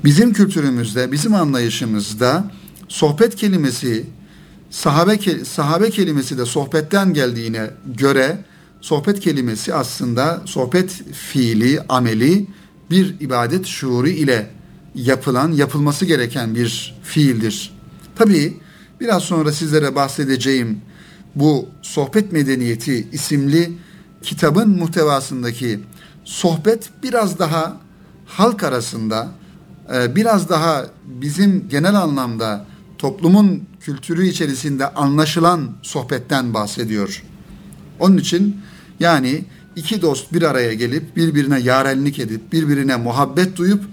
Bizim 0.04 0.34
kültürümüzde, 0.34 1.12
bizim 1.12 1.36
anlayışımızda 1.36 2.52
sohbet 2.88 3.36
kelimesi 3.36 4.06
sahabe 4.70 5.44
sahabe 5.46 5.90
kelimesi 5.90 6.38
de 6.38 6.46
sohbetten 6.46 7.14
geldiğine 7.14 7.70
göre 7.98 8.46
sohbet 8.82 9.20
kelimesi 9.20 9.74
aslında 9.74 10.42
sohbet 10.46 11.04
fiili, 11.14 11.82
ameli 11.90 12.48
bir 12.90 13.16
ibadet 13.20 13.66
şuuru 13.66 14.08
ile 14.08 14.50
yapılan, 14.96 15.52
yapılması 15.52 16.06
gereken 16.06 16.56
bir 16.56 16.96
fiildir. 17.04 17.74
Tabii 18.16 18.58
biraz 19.00 19.24
sonra 19.24 19.52
sizlere 19.52 19.96
bahsedeceğim 19.96 20.82
bu 21.36 21.70
Sohbet 21.82 22.32
Medeniyeti 22.32 23.08
isimli 23.12 23.72
kitabın 24.24 24.70
muhtevasındaki 24.70 25.80
sohbet 26.26 26.90
biraz 27.04 27.40
daha 27.40 27.78
halk 28.26 28.64
arasında 28.64 29.32
biraz 29.92 30.50
daha 30.50 30.86
bizim 31.06 31.70
genel 31.70 31.96
anlamda 31.96 32.66
toplumun 32.98 33.64
kültürü 33.80 34.28
içerisinde 34.28 34.88
anlaşılan 34.94 35.72
sohbetten 35.82 36.54
bahsediyor. 36.54 37.24
Onun 38.00 38.18
için 38.18 38.62
yani 39.00 39.46
iki 39.76 40.02
dost 40.02 40.34
bir 40.34 40.42
araya 40.42 40.74
gelip 40.74 41.16
birbirine 41.16 41.60
yarenlik 41.60 42.20
edip 42.20 42.52
birbirine 42.54 42.96
muhabbet 42.96 43.58
duyup 43.58 43.84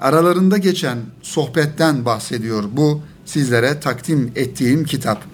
aralarında 0.00 0.58
geçen 0.58 0.98
sohbetten 1.22 2.04
bahsediyor 2.04 2.64
bu 2.72 3.02
sizlere 3.24 3.80
takdim 3.80 4.32
ettiğim 4.36 4.84
kitap. 4.84 5.24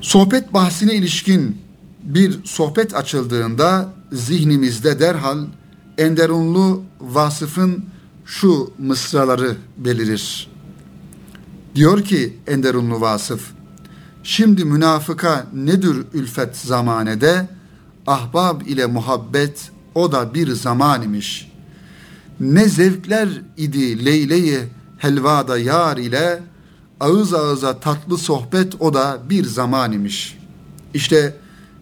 Sohbet 0.00 0.52
bahsine 0.52 0.94
ilişkin 0.94 1.56
bir 2.02 2.44
sohbet 2.44 2.94
açıldığında 2.94 3.92
zihnimizde 4.12 5.00
derhal 5.00 5.38
Enderunlu 5.98 6.82
vasıfın 7.00 7.84
şu 8.28 8.70
mısraları 8.78 9.56
belirir. 9.76 10.50
Diyor 11.74 12.04
ki 12.04 12.36
Enderunlu 12.46 13.00
vasıf, 13.00 13.50
şimdi 14.22 14.64
münafıka 14.64 15.46
nedir 15.54 15.96
ülfet 16.12 16.56
zamanede, 16.56 17.48
ahbab 18.06 18.60
ile 18.60 18.86
muhabbet 18.86 19.70
o 19.94 20.12
da 20.12 20.34
bir 20.34 20.52
zaman 20.52 21.02
imiş. 21.02 21.52
Ne 22.40 22.68
zevkler 22.68 23.28
idi 23.56 24.04
leyleyi 24.04 24.58
helvada 24.98 25.58
yar 25.58 25.96
ile, 25.96 26.42
ağız 27.00 27.34
ağıza 27.34 27.80
tatlı 27.80 28.18
sohbet 28.18 28.80
o 28.80 28.94
da 28.94 29.18
bir 29.30 29.44
zaman 29.44 29.92
imiş. 29.92 30.38
İşte 30.94 31.36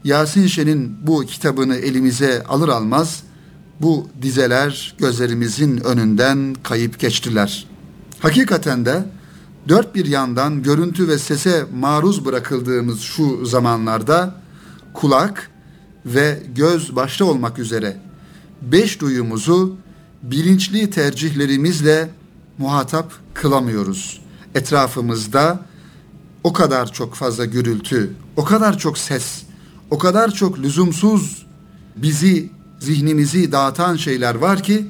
Yasin 0.05 0.47
Şen'in 0.47 0.99
bu 1.07 1.21
kitabını 1.21 1.77
elimize 1.77 2.45
alır 2.45 2.69
almaz 2.69 3.23
bu 3.81 4.09
dizeler 4.23 4.95
gözlerimizin 4.99 5.77
önünden 5.85 6.57
kayıp 6.63 6.99
geçtiler. 6.99 7.67
Hakikaten 8.19 8.85
de 8.85 9.05
dört 9.69 9.95
bir 9.95 10.07
yandan 10.07 10.63
görüntü 10.63 11.09
ve 11.09 11.19
sese 11.19 11.67
maruz 11.75 12.25
bırakıldığımız 12.25 13.01
şu 13.01 13.47
zamanlarda 13.47 14.35
kulak 14.95 15.51
ve 16.07 16.43
göz 16.55 16.97
başta 16.97 17.25
olmak 17.25 17.59
üzere 17.59 17.97
beş 18.63 19.01
duyumuzu 19.01 19.77
bilinçli 20.23 20.91
tercihlerimizle 20.91 22.11
muhatap 22.59 23.13
kılamıyoruz. 23.35 24.21
Etrafımızda 24.55 25.61
o 26.45 26.53
kadar 26.53 26.93
çok 26.93 27.15
fazla 27.15 27.45
gürültü, 27.45 28.13
o 28.37 28.45
kadar 28.45 28.79
çok 28.79 28.99
ses, 28.99 29.43
o 29.91 29.99
kadar 29.99 30.31
çok 30.31 30.59
lüzumsuz 30.59 31.47
bizi 31.97 32.51
zihnimizi 32.79 33.53
dağıtan 33.53 33.97
şeyler 33.97 34.35
var 34.35 34.63
ki 34.63 34.87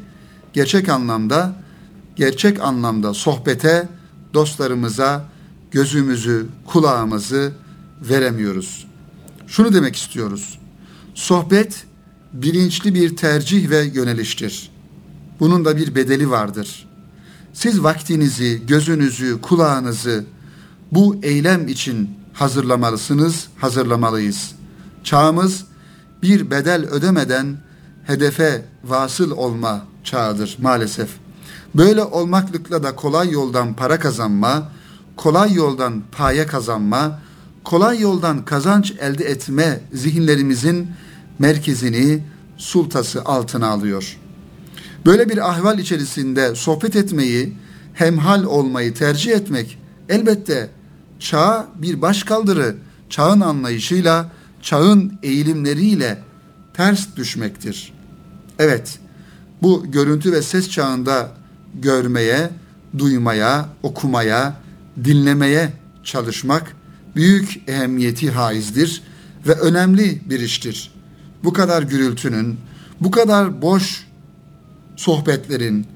gerçek 0.53 0.89
anlamda 0.89 1.57
gerçek 2.17 2.61
anlamda 2.61 3.15
sohbete, 3.15 3.89
dostlarımıza 4.35 5.25
gözümüzü, 5.71 6.47
kulağımızı 6.67 7.53
veremiyoruz. 8.01 8.87
Şunu 9.47 9.75
demek 9.75 9.97
istiyoruz. 9.97 10.59
Sohbet 11.15 11.87
bilinçli 12.33 12.95
bir 12.95 13.17
tercih 13.17 13.71
ve 13.71 13.85
yöneliştir. 13.85 14.71
Bunun 15.41 15.65
da 15.65 15.77
bir 15.77 15.95
bedeli 15.95 16.31
vardır. 16.31 16.89
Siz 17.53 17.83
vaktinizi, 17.83 18.63
gözünüzü, 18.67 19.41
kulağınızı 19.41 20.25
bu 20.93 21.17
eylem 21.23 21.69
için 21.69 22.11
hazırlamalısınız, 22.33 23.49
hazırlamalıyız. 23.57 24.53
Çağımız 25.05 25.65
bir 26.23 26.51
bedel 26.51 26.87
ödemeden 26.87 27.57
hedefe 28.07 28.65
vasıl 28.85 29.31
olma 29.31 29.87
çağıdır 30.05 30.57
maalesef. 30.61 31.09
Böyle 31.75 32.03
olmaklıkla 32.03 32.83
da 32.83 32.97
kolay 32.97 33.31
yoldan 33.31 33.75
para 33.75 33.99
kazanma, 33.99 34.73
kolay 35.17 35.55
yoldan 35.55 36.03
paye 36.13 36.47
kazanma, 36.47 37.21
kolay 37.65 38.01
yoldan 38.01 38.45
kazanç 38.45 38.93
elde 39.01 39.25
etme 39.25 39.81
zihinlerimizin 39.93 40.89
merkezini 41.39 42.23
sultası 42.57 43.25
altına 43.25 43.69
alıyor. 43.69 44.19
Böyle 45.07 45.29
bir 45.29 45.51
ahval 45.51 45.79
içerisinde 45.79 46.55
sohbet 46.55 46.97
etmeyi, 46.97 47.57
hemhal 47.95 48.45
olmayı 48.45 48.95
tercih 48.95 49.33
etmek 49.33 49.79
elbette 50.09 50.71
çağa 51.19 51.67
bir 51.75 52.03
başkaldırı, 52.03 52.77
çağın 53.11 53.41
anlayışıyla, 53.41 54.33
çağın 54.63 55.19
eğilimleriyle 55.23 56.19
ters 56.75 57.17
düşmektir. 57.17 57.96
Evet, 58.59 58.99
bu 59.63 59.91
görüntü 59.91 60.33
ve 60.33 60.43
ses 60.43 60.71
çağında 60.71 61.31
görmeye, 61.75 62.51
duymaya, 62.99 63.69
okumaya, 63.83 64.55
dinlemeye 65.05 65.73
çalışmak 66.05 66.77
büyük 67.17 67.69
ehemmiyeti 67.69 68.31
haizdir 68.31 69.03
ve 69.47 69.53
önemli 69.53 70.21
bir 70.31 70.41
iştir. 70.41 70.93
Bu 71.45 71.53
kadar 71.53 71.83
gürültünün, 71.83 72.59
bu 73.01 73.11
kadar 73.11 73.63
boş 73.63 74.07
sohbetlerin, 74.97 75.87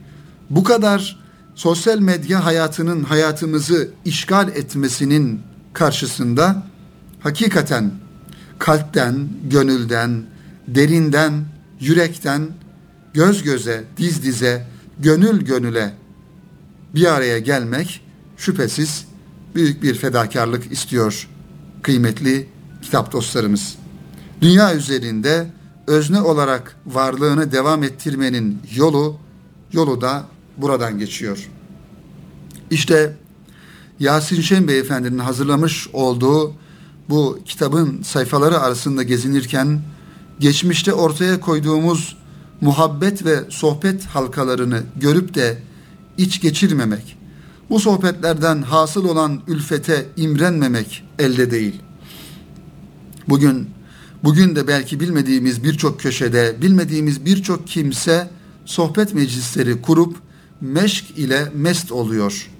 bu 0.50 0.64
kadar 0.64 1.20
sosyal 1.54 1.98
medya 1.98 2.44
hayatının 2.44 3.04
hayatımızı 3.04 3.90
işgal 4.04 4.48
etmesinin 4.48 5.40
karşısında 5.72 6.62
hakikaten 7.20 7.90
kalpten, 8.58 9.28
gönülden, 9.50 10.22
derinden 10.68 11.44
yürekten 11.80 12.48
göz 13.14 13.42
göze, 13.42 13.84
diz 13.96 14.22
dize, 14.22 14.66
gönül 14.98 15.44
gönüle 15.44 15.94
bir 16.94 17.06
araya 17.06 17.38
gelmek 17.38 18.00
şüphesiz 18.36 19.06
büyük 19.54 19.82
bir 19.82 19.94
fedakarlık 19.94 20.72
istiyor 20.72 21.28
kıymetli 21.82 22.48
kitap 22.82 23.12
dostlarımız. 23.12 23.76
Dünya 24.40 24.74
üzerinde 24.74 25.46
özne 25.86 26.20
olarak 26.20 26.76
varlığını 26.86 27.52
devam 27.52 27.82
ettirmenin 27.82 28.58
yolu 28.74 29.16
yolu 29.72 30.00
da 30.00 30.24
buradan 30.56 30.98
geçiyor. 30.98 31.50
İşte 32.70 33.16
Yasin 34.00 34.40
Şen 34.40 34.68
Beyefendinin 34.68 35.18
hazırlamış 35.18 35.88
olduğu 35.92 36.54
bu 37.08 37.38
kitabın 37.44 38.02
sayfaları 38.02 38.60
arasında 38.60 39.02
gezinirken 39.02 39.80
geçmişte 40.40 40.92
ortaya 40.92 41.40
koyduğumuz 41.40 42.16
muhabbet 42.60 43.24
ve 43.24 43.40
sohbet 43.48 44.04
halkalarını 44.06 44.82
görüp 44.96 45.34
de 45.34 45.58
iç 46.18 46.40
geçirmemek, 46.40 47.16
bu 47.70 47.80
sohbetlerden 47.80 48.62
hasıl 48.62 49.04
olan 49.04 49.40
ülfete 49.46 50.06
imrenmemek 50.16 51.04
elde 51.18 51.50
değil. 51.50 51.74
Bugün 53.28 53.68
bugün 54.24 54.56
de 54.56 54.68
belki 54.68 55.00
bilmediğimiz 55.00 55.64
birçok 55.64 56.00
köşede, 56.00 56.56
bilmediğimiz 56.62 57.24
birçok 57.24 57.66
kimse 57.66 58.30
sohbet 58.64 59.14
meclisleri 59.14 59.82
kurup 59.82 60.16
meşk 60.60 61.18
ile 61.18 61.52
mest 61.54 61.92
oluyor. 61.92 62.50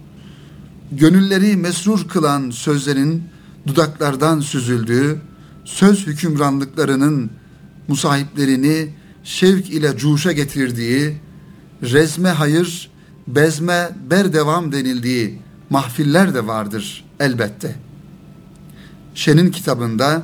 Gönülleri 0.93 1.57
mesrur 1.57 2.09
kılan 2.09 2.51
sözlerin 2.51 3.23
dudaklardan 3.67 4.41
süzüldüğü, 4.41 5.19
söz 5.65 6.07
hükümranlıklarının 6.07 7.31
musahiplerini 7.91 8.89
şevk 9.25 9.71
ile 9.71 9.97
cuşa 9.97 10.33
getirdiği, 10.33 11.17
rezme 11.83 12.29
hayır, 12.29 12.91
bezme 13.27 13.89
ber 14.11 14.33
devam 14.33 14.73
denildiği 14.73 15.39
mahfiller 15.71 16.35
de 16.35 16.47
vardır 16.47 17.05
elbette. 17.21 17.75
Şen'in 19.15 19.51
kitabında 19.51 20.23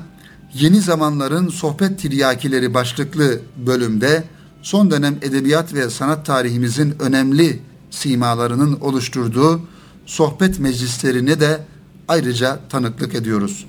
Yeni 0.54 0.80
Zamanların 0.80 1.48
Sohbet 1.48 1.98
Tiryakileri 1.98 2.74
başlıklı 2.74 3.40
bölümde 3.66 4.24
son 4.62 4.90
dönem 4.90 5.18
edebiyat 5.22 5.74
ve 5.74 5.90
sanat 5.90 6.26
tarihimizin 6.26 6.94
önemli 7.00 7.62
simalarının 7.90 8.80
oluşturduğu 8.80 9.60
sohbet 10.06 10.58
meclislerine 10.58 11.40
de 11.40 11.60
ayrıca 12.08 12.60
tanıklık 12.68 13.14
ediyoruz. 13.14 13.66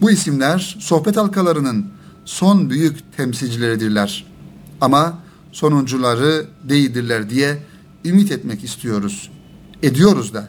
Bu 0.00 0.10
isimler 0.10 0.76
sohbet 0.80 1.16
halkalarının 1.16 1.99
son 2.24 2.70
büyük 2.70 3.16
temsilcileridirler. 3.16 4.26
Ama 4.80 5.18
sonuncuları 5.52 6.46
değildirler 6.68 7.30
diye 7.30 7.58
ümit 8.04 8.32
etmek 8.32 8.64
istiyoruz. 8.64 9.30
Ediyoruz 9.82 10.34
da. 10.34 10.48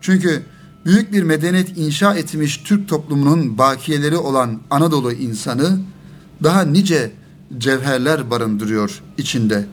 Çünkü 0.00 0.42
büyük 0.84 1.12
bir 1.12 1.22
medeniyet 1.22 1.78
inşa 1.78 2.14
etmiş 2.14 2.56
Türk 2.56 2.88
toplumunun 2.88 3.58
bakiyeleri 3.58 4.16
olan 4.16 4.60
Anadolu 4.70 5.12
insanı 5.12 5.78
daha 6.42 6.62
nice 6.62 7.12
cevherler 7.58 8.30
barındırıyor 8.30 9.02
içinde. 9.18 9.66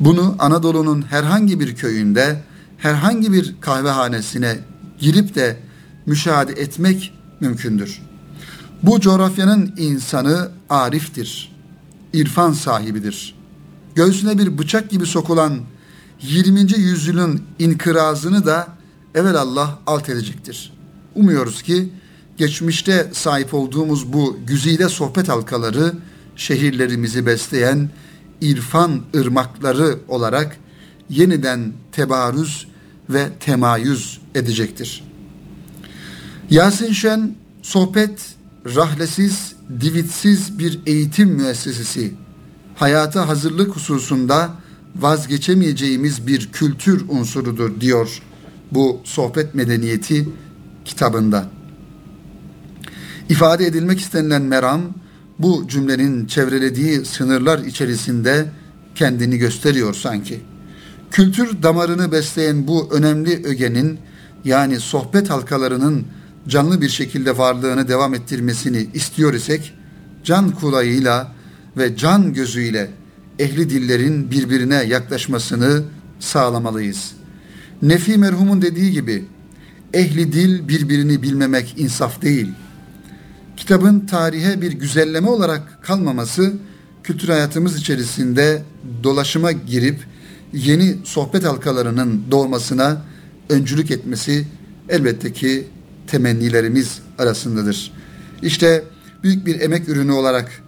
Bunu 0.00 0.36
Anadolu'nun 0.38 1.02
herhangi 1.02 1.60
bir 1.60 1.74
köyünde, 1.74 2.42
herhangi 2.78 3.32
bir 3.32 3.54
kahvehanesine 3.60 4.58
girip 4.98 5.34
de 5.34 5.56
müşahede 6.06 6.52
etmek 6.52 7.12
mümkündür. 7.40 8.02
Bu 8.82 9.00
coğrafyanın 9.00 9.74
insanı 9.76 10.48
ariftir, 10.70 11.52
irfan 12.12 12.52
sahibidir. 12.52 13.34
Göğsüne 13.94 14.38
bir 14.38 14.58
bıçak 14.58 14.90
gibi 14.90 15.06
sokulan 15.06 15.60
20. 16.22 16.60
yüzyılın 16.60 17.42
inkırazını 17.58 18.46
da 18.46 18.68
Allah 19.34 19.78
alt 19.86 20.08
edecektir. 20.08 20.72
Umuyoruz 21.14 21.62
ki 21.62 21.88
geçmişte 22.36 23.10
sahip 23.12 23.54
olduğumuz 23.54 24.12
bu 24.12 24.38
güzide 24.46 24.88
sohbet 24.88 25.28
halkaları 25.28 25.92
şehirlerimizi 26.36 27.26
besleyen 27.26 27.90
irfan 28.40 29.00
ırmakları 29.16 29.98
olarak 30.08 30.56
yeniden 31.10 31.72
tebarüz 31.92 32.66
ve 33.10 33.28
temayüz 33.40 34.20
edecektir. 34.34 35.04
Yasin 36.50 36.92
Şen 36.92 37.34
sohbet 37.62 38.34
rahlesiz, 38.66 39.52
divitsiz 39.80 40.58
bir 40.58 40.80
eğitim 40.86 41.28
müessesesi, 41.28 42.14
hayata 42.74 43.28
hazırlık 43.28 43.76
hususunda 43.76 44.50
vazgeçemeyeceğimiz 44.96 46.26
bir 46.26 46.52
kültür 46.52 47.08
unsurudur 47.08 47.80
diyor 47.80 48.22
bu 48.72 49.00
sohbet 49.04 49.54
medeniyeti 49.54 50.28
kitabında. 50.84 51.46
İfade 53.28 53.66
edilmek 53.66 54.00
istenilen 54.00 54.42
meram 54.42 54.80
bu 55.38 55.68
cümlenin 55.68 56.26
çevrelediği 56.26 57.04
sınırlar 57.04 57.58
içerisinde 57.58 58.46
kendini 58.94 59.38
gösteriyor 59.38 59.94
sanki. 59.94 60.40
Kültür 61.10 61.62
damarını 61.62 62.12
besleyen 62.12 62.66
bu 62.66 62.88
önemli 62.92 63.46
ögenin 63.46 63.98
yani 64.44 64.80
sohbet 64.80 65.30
halkalarının 65.30 66.06
canlı 66.48 66.80
bir 66.80 66.88
şekilde 66.88 67.38
varlığını 67.38 67.88
devam 67.88 68.14
ettirmesini 68.14 68.88
istiyor 68.94 69.34
isek 69.34 69.74
can 70.24 70.50
kulağıyla 70.50 71.32
ve 71.76 71.96
can 71.96 72.34
gözüyle 72.34 72.90
ehli 73.38 73.70
dillerin 73.70 74.30
birbirine 74.30 74.74
yaklaşmasını 74.74 75.82
sağlamalıyız. 76.20 77.12
Nefi 77.82 78.18
merhumun 78.18 78.62
dediği 78.62 78.92
gibi 78.92 79.24
ehli 79.94 80.32
dil 80.32 80.68
birbirini 80.68 81.22
bilmemek 81.22 81.74
insaf 81.78 82.22
değil. 82.22 82.48
Kitabın 83.56 84.00
tarihe 84.00 84.60
bir 84.60 84.72
güzelleme 84.72 85.28
olarak 85.28 85.82
kalmaması 85.82 86.52
kültür 87.02 87.28
hayatımız 87.28 87.76
içerisinde 87.76 88.62
dolaşıma 89.02 89.52
girip 89.52 90.06
yeni 90.52 90.96
sohbet 91.04 91.44
halkalarının 91.44 92.22
doğmasına 92.30 93.02
öncülük 93.48 93.90
etmesi 93.90 94.46
elbette 94.88 95.32
ki 95.32 95.66
temennilerimiz 96.10 96.98
arasındadır. 97.18 97.92
İşte 98.42 98.84
büyük 99.22 99.46
bir 99.46 99.60
emek 99.60 99.88
ürünü 99.88 100.12
olarak 100.12 100.62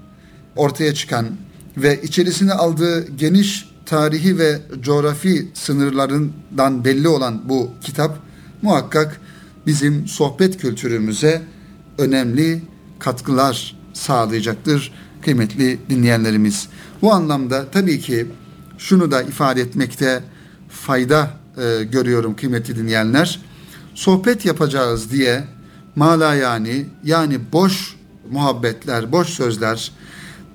ortaya 0.56 0.94
çıkan 0.94 1.26
ve 1.76 2.02
içerisine 2.02 2.52
aldığı 2.52 3.08
geniş 3.08 3.68
tarihi 3.86 4.38
ve 4.38 4.58
coğrafi 4.80 5.48
sınırlarından 5.54 6.84
belli 6.84 7.08
olan 7.08 7.48
bu 7.48 7.70
kitap 7.80 8.18
muhakkak 8.62 9.20
bizim 9.66 10.08
sohbet 10.08 10.58
kültürümüze 10.58 11.42
önemli 11.98 12.62
katkılar 12.98 13.76
sağlayacaktır 13.92 14.92
kıymetli 15.22 15.78
dinleyenlerimiz. 15.90 16.68
Bu 17.02 17.12
anlamda 17.12 17.66
tabii 17.72 18.00
ki 18.00 18.26
şunu 18.78 19.10
da 19.10 19.22
ifade 19.22 19.60
etmekte 19.60 20.22
fayda 20.68 21.30
e, 21.56 21.84
görüyorum 21.84 22.36
kıymetli 22.36 22.76
dinleyenler. 22.76 23.40
Sohbet 23.94 24.46
yapacağız 24.46 25.12
diye 25.12 25.44
mala 25.96 26.34
yani 26.34 26.86
yani 27.04 27.40
boş 27.52 27.96
muhabbetler, 28.30 29.12
boş 29.12 29.28
sözler, 29.28 29.92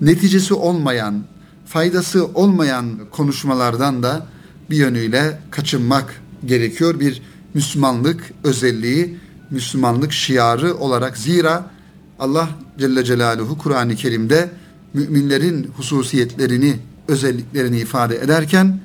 neticesi 0.00 0.54
olmayan, 0.54 1.24
faydası 1.66 2.26
olmayan 2.26 2.98
konuşmalardan 3.10 4.02
da 4.02 4.26
bir 4.70 4.76
yönüyle 4.76 5.38
kaçınmak 5.50 6.22
gerekiyor. 6.46 7.00
Bir 7.00 7.22
Müslümanlık 7.54 8.32
özelliği, 8.44 9.18
Müslümanlık 9.50 10.12
şiarı 10.12 10.76
olarak 10.76 11.18
zira 11.18 11.70
Allah 12.18 12.48
Celle 12.78 13.04
Celaluhu 13.04 13.58
Kur'an-ı 13.58 13.96
Kerim'de 13.96 14.50
müminlerin 14.94 15.70
hususiyetlerini, 15.76 16.76
özelliklerini 17.08 17.78
ifade 17.78 18.16
ederken 18.16 18.80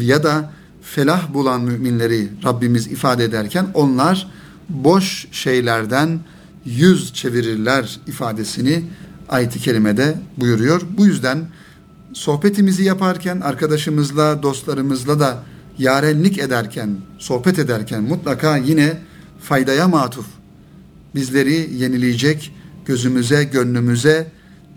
ya 0.00 0.22
da 0.22 0.52
felah 0.94 1.34
bulan 1.34 1.60
müminleri 1.60 2.28
Rabbimiz 2.44 2.86
ifade 2.86 3.24
ederken 3.24 3.66
onlar 3.74 4.28
boş 4.68 5.28
şeylerden 5.32 6.20
yüz 6.64 7.14
çevirirler 7.14 8.00
ifadesini 8.06 8.84
ayet-i 9.28 9.58
kerimede 9.58 10.14
buyuruyor. 10.36 10.82
Bu 10.98 11.06
yüzden 11.06 11.38
sohbetimizi 12.12 12.84
yaparken 12.84 13.40
arkadaşımızla, 13.40 14.42
dostlarımızla 14.42 15.20
da 15.20 15.42
yarenlik 15.78 16.38
ederken, 16.38 16.96
sohbet 17.18 17.58
ederken 17.58 18.02
mutlaka 18.02 18.56
yine 18.56 18.98
faydaya 19.40 19.88
matuf, 19.88 20.26
bizleri 21.14 21.74
yenileyecek, 21.74 22.54
gözümüze, 22.86 23.44
gönlümüze, 23.44 24.32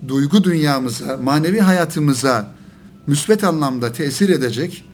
duygu 0.07 0.43
dünyamıza, 0.43 1.17
manevi 1.17 1.59
hayatımıza 1.59 2.51
müsbet 3.07 3.43
anlamda 3.43 3.91
tesir 3.91 4.29
edecek 4.29 4.85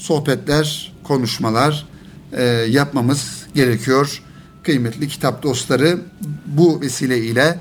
sohbetler, 0.00 0.92
konuşmalar 1.04 1.86
e, 2.32 2.42
yapmamız 2.70 3.46
gerekiyor. 3.54 4.22
Kıymetli 4.62 5.08
kitap 5.08 5.42
dostları 5.42 5.98
bu 6.46 6.80
vesileyle 6.80 7.58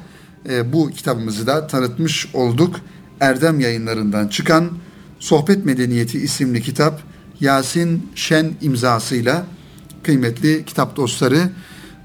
e, 0.50 0.74
bu 0.74 0.90
kitabımızı 0.90 1.48
da 1.48 1.68
tanıtmış 1.68 2.28
olduk. 2.34 2.76
Erdem 3.20 3.60
yayınlarından 3.60 4.28
çıkan 4.28 4.72
Sohbet 5.20 5.66
Medeniyeti 5.66 6.20
isimli 6.20 6.62
kitap 6.62 7.02
Yasin 7.40 8.10
Şen 8.16 8.52
imzasıyla 8.62 9.46
kıymetli 10.04 10.66
kitap 10.66 10.96
dostları 10.96 11.50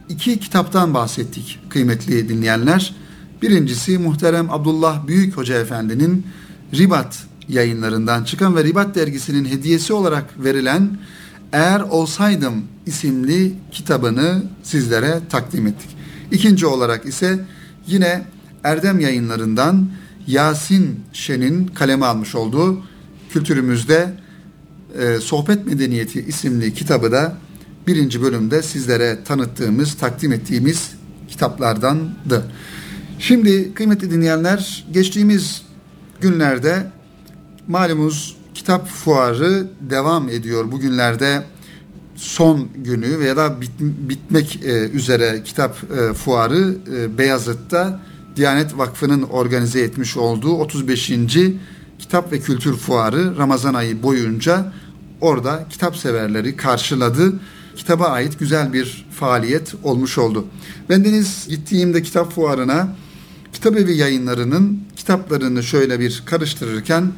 iki 0.09 0.41
kitaptan 0.41 0.95
bahsettik 0.95 1.61
kıymetli 1.71 2.29
dinleyenler. 2.29 2.95
Birincisi 3.43 3.99
muhterem 3.99 4.51
Abdullah 4.51 5.07
Büyük 5.07 5.37
Hoca 5.37 5.61
Efendi'nin 5.61 6.27
Ribat 6.75 7.27
yayınlarından 7.49 8.25
çıkan 8.25 8.57
ve 8.57 8.65
Ribat 8.65 8.95
dergisinin 8.95 9.45
hediyesi 9.45 9.93
olarak 9.93 10.45
verilen 10.45 10.99
Eğer 11.53 11.81
Olsaydım 11.81 12.65
isimli 12.87 13.53
kitabını 13.73 14.43
sizlere 14.63 15.21
takdim 15.31 15.67
ettik. 15.67 15.91
İkinci 16.33 16.67
olarak 16.67 17.07
ise 17.07 17.45
yine 17.87 18.27
Erdem 18.65 19.01
yayınlarından 19.01 19.89
Yasin 20.27 21.01
Şen'in 21.13 21.67
kaleme 21.67 22.07
almış 22.07 22.35
olduğu 22.35 22.83
kültürümüzde 23.31 24.13
e, 24.99 25.21
Sohbet 25.21 25.67
Medeniyeti 25.67 26.21
isimli 26.21 26.75
kitabı 26.75 27.13
da 27.13 27.37
birinci 27.87 28.23
bölümde 28.23 28.63
sizlere 28.63 29.19
tanıttığımız, 29.25 29.95
takdim 29.95 30.33
ettiğimiz 30.33 30.91
kitaplardandı. 31.29 32.45
Şimdi 33.19 33.75
kıymetli 33.75 34.11
dinleyenler 34.11 34.87
geçtiğimiz 34.93 35.63
günlerde 36.21 36.87
malumunuz 37.69 38.37
kitap 38.55 38.89
fuarı 38.89 39.67
devam 39.81 40.29
ediyor. 40.29 40.73
Bugünlerde 40.73 41.43
son 42.17 42.69
günü 42.75 43.19
veya 43.19 43.37
da 43.37 43.61
bit, 43.61 43.71
bitmek 43.81 44.61
e, 44.65 44.91
üzere 44.91 45.43
kitap 45.45 45.77
e, 45.93 46.15
fuarı 46.15 46.77
e, 46.97 47.19
Beyazıt'ta 47.19 48.01
Diyanet 48.37 48.79
Vakfı'nın 48.79 49.23
organize 49.23 49.81
etmiş 49.81 50.17
olduğu 50.17 50.53
35. 50.53 51.13
Kitap 51.99 52.33
ve 52.33 52.41
Kültür 52.41 52.77
Fuarı 52.77 53.39
Ramazan 53.39 53.75
ayı 53.75 54.03
boyunca 54.03 54.73
orada 55.21 55.67
kitap 55.71 55.97
severleri 55.97 56.57
karşıladı. 56.57 57.33
Kitaba 57.77 58.07
ait 58.07 58.39
güzel 58.39 58.73
bir 58.73 59.07
faaliyet 59.11 59.75
olmuş 59.83 60.19
oldu. 60.19 60.47
Ben 60.89 61.05
Deniz 61.05 61.47
gittiğimde 61.49 62.03
kitap 62.03 62.33
fuarına 62.33 62.97
kitap 63.53 63.77
evi 63.77 63.97
yayınlarının 63.97 64.81
kitaplarını 64.97 65.63
şöyle 65.63 66.01
bir 66.01 66.23
karıştırırken 66.27 67.13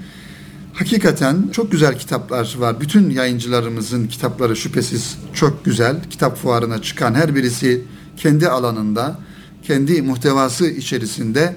hakikaten 0.77 1.49
çok 1.53 1.73
güzel 1.73 1.99
kitaplar 1.99 2.57
var. 2.59 2.81
Bütün 2.81 3.11
yayıncılarımızın 3.11 4.07
kitapları 4.07 4.57
şüphesiz 4.57 5.19
çok 5.35 5.65
güzel. 5.65 5.97
Kitap 6.11 6.37
fuarına 6.37 6.83
çıkan 6.83 7.15
her 7.15 7.35
birisi 7.35 7.85
kendi 8.17 8.49
alanında, 8.49 9.19
kendi 9.63 10.03
muhtevası 10.03 10.67
içerisinde 10.67 11.57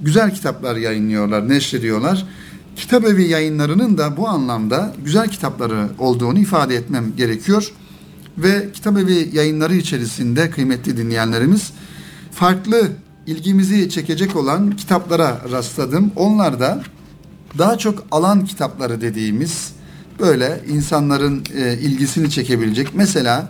güzel 0.00 0.34
kitaplar 0.34 0.76
yayınlıyorlar, 0.76 1.48
neşrediyorlar. 1.48 2.26
Kitap 2.76 3.04
evi 3.04 3.28
yayınlarının 3.28 3.98
da 3.98 4.16
bu 4.16 4.28
anlamda 4.28 4.94
güzel 5.04 5.28
kitapları 5.28 5.88
olduğunu 5.98 6.38
ifade 6.38 6.76
etmem 6.76 7.16
gerekiyor. 7.16 7.72
Ve 8.38 8.68
kitap 8.74 8.98
evi 8.98 9.30
yayınları 9.32 9.76
içerisinde 9.76 10.50
kıymetli 10.50 10.96
dinleyenlerimiz 10.96 11.72
farklı 12.32 12.88
ilgimizi 13.26 13.90
çekecek 13.90 14.36
olan 14.36 14.70
kitaplara 14.70 15.40
rastladım. 15.52 16.12
Onlar 16.16 16.60
da 16.60 16.82
daha 17.58 17.78
çok 17.78 18.04
alan 18.10 18.44
kitapları 18.44 19.00
dediğimiz 19.00 19.72
böyle 20.20 20.64
insanların 20.68 21.44
e, 21.56 21.78
ilgisini 21.78 22.30
çekebilecek. 22.30 22.94
Mesela 22.94 23.48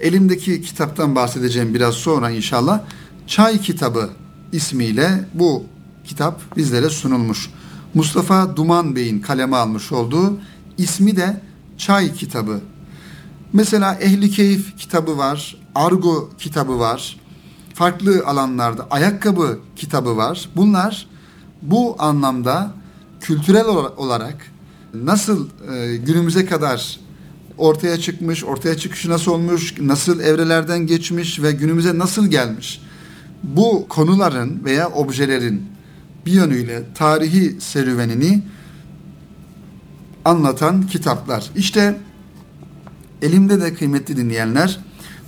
elimdeki 0.00 0.62
kitaptan 0.62 1.14
bahsedeceğim 1.14 1.74
biraz 1.74 1.94
sonra 1.94 2.30
inşallah. 2.30 2.80
Çay 3.26 3.60
Kitabı 3.60 4.10
ismiyle 4.52 5.28
bu 5.34 5.64
kitap 6.04 6.56
bizlere 6.56 6.90
sunulmuş. 6.90 7.50
Mustafa 7.94 8.56
Duman 8.56 8.96
Bey'in 8.96 9.20
kaleme 9.20 9.56
almış 9.56 9.92
olduğu 9.92 10.38
ismi 10.78 11.16
de 11.16 11.40
Çay 11.78 12.14
Kitabı. 12.14 12.60
Mesela 13.52 13.94
Ehli 13.94 14.30
Keyif 14.30 14.78
kitabı 14.78 15.18
var, 15.18 15.56
Argo 15.74 16.30
kitabı 16.38 16.78
var. 16.78 17.20
Farklı 17.74 18.22
alanlarda 18.26 18.86
ayakkabı 18.90 19.58
kitabı 19.76 20.16
var. 20.16 20.48
Bunlar 20.56 21.06
bu 21.62 21.96
anlamda 21.98 22.72
kültürel 23.26 23.64
olarak 23.96 24.36
nasıl 24.94 25.48
e, 25.72 25.96
günümüze 25.96 26.46
kadar 26.46 27.00
ortaya 27.58 28.00
çıkmış, 28.00 28.44
ortaya 28.44 28.76
çıkışı 28.76 29.10
nasıl 29.10 29.32
olmuş, 29.32 29.74
nasıl 29.80 30.20
evrelerden 30.20 30.86
geçmiş 30.86 31.42
ve 31.42 31.52
günümüze 31.52 31.98
nasıl 31.98 32.26
gelmiş. 32.26 32.82
Bu 33.42 33.86
konuların 33.88 34.64
veya 34.64 34.88
objelerin 34.88 35.62
bir 36.26 36.32
yönüyle 36.32 36.82
tarihi 36.94 37.60
serüvenini 37.60 38.42
anlatan 40.24 40.86
kitaplar. 40.86 41.50
İşte 41.56 41.96
elimde 43.22 43.60
de 43.60 43.74
kıymetli 43.74 44.16
dinleyenler 44.16 44.80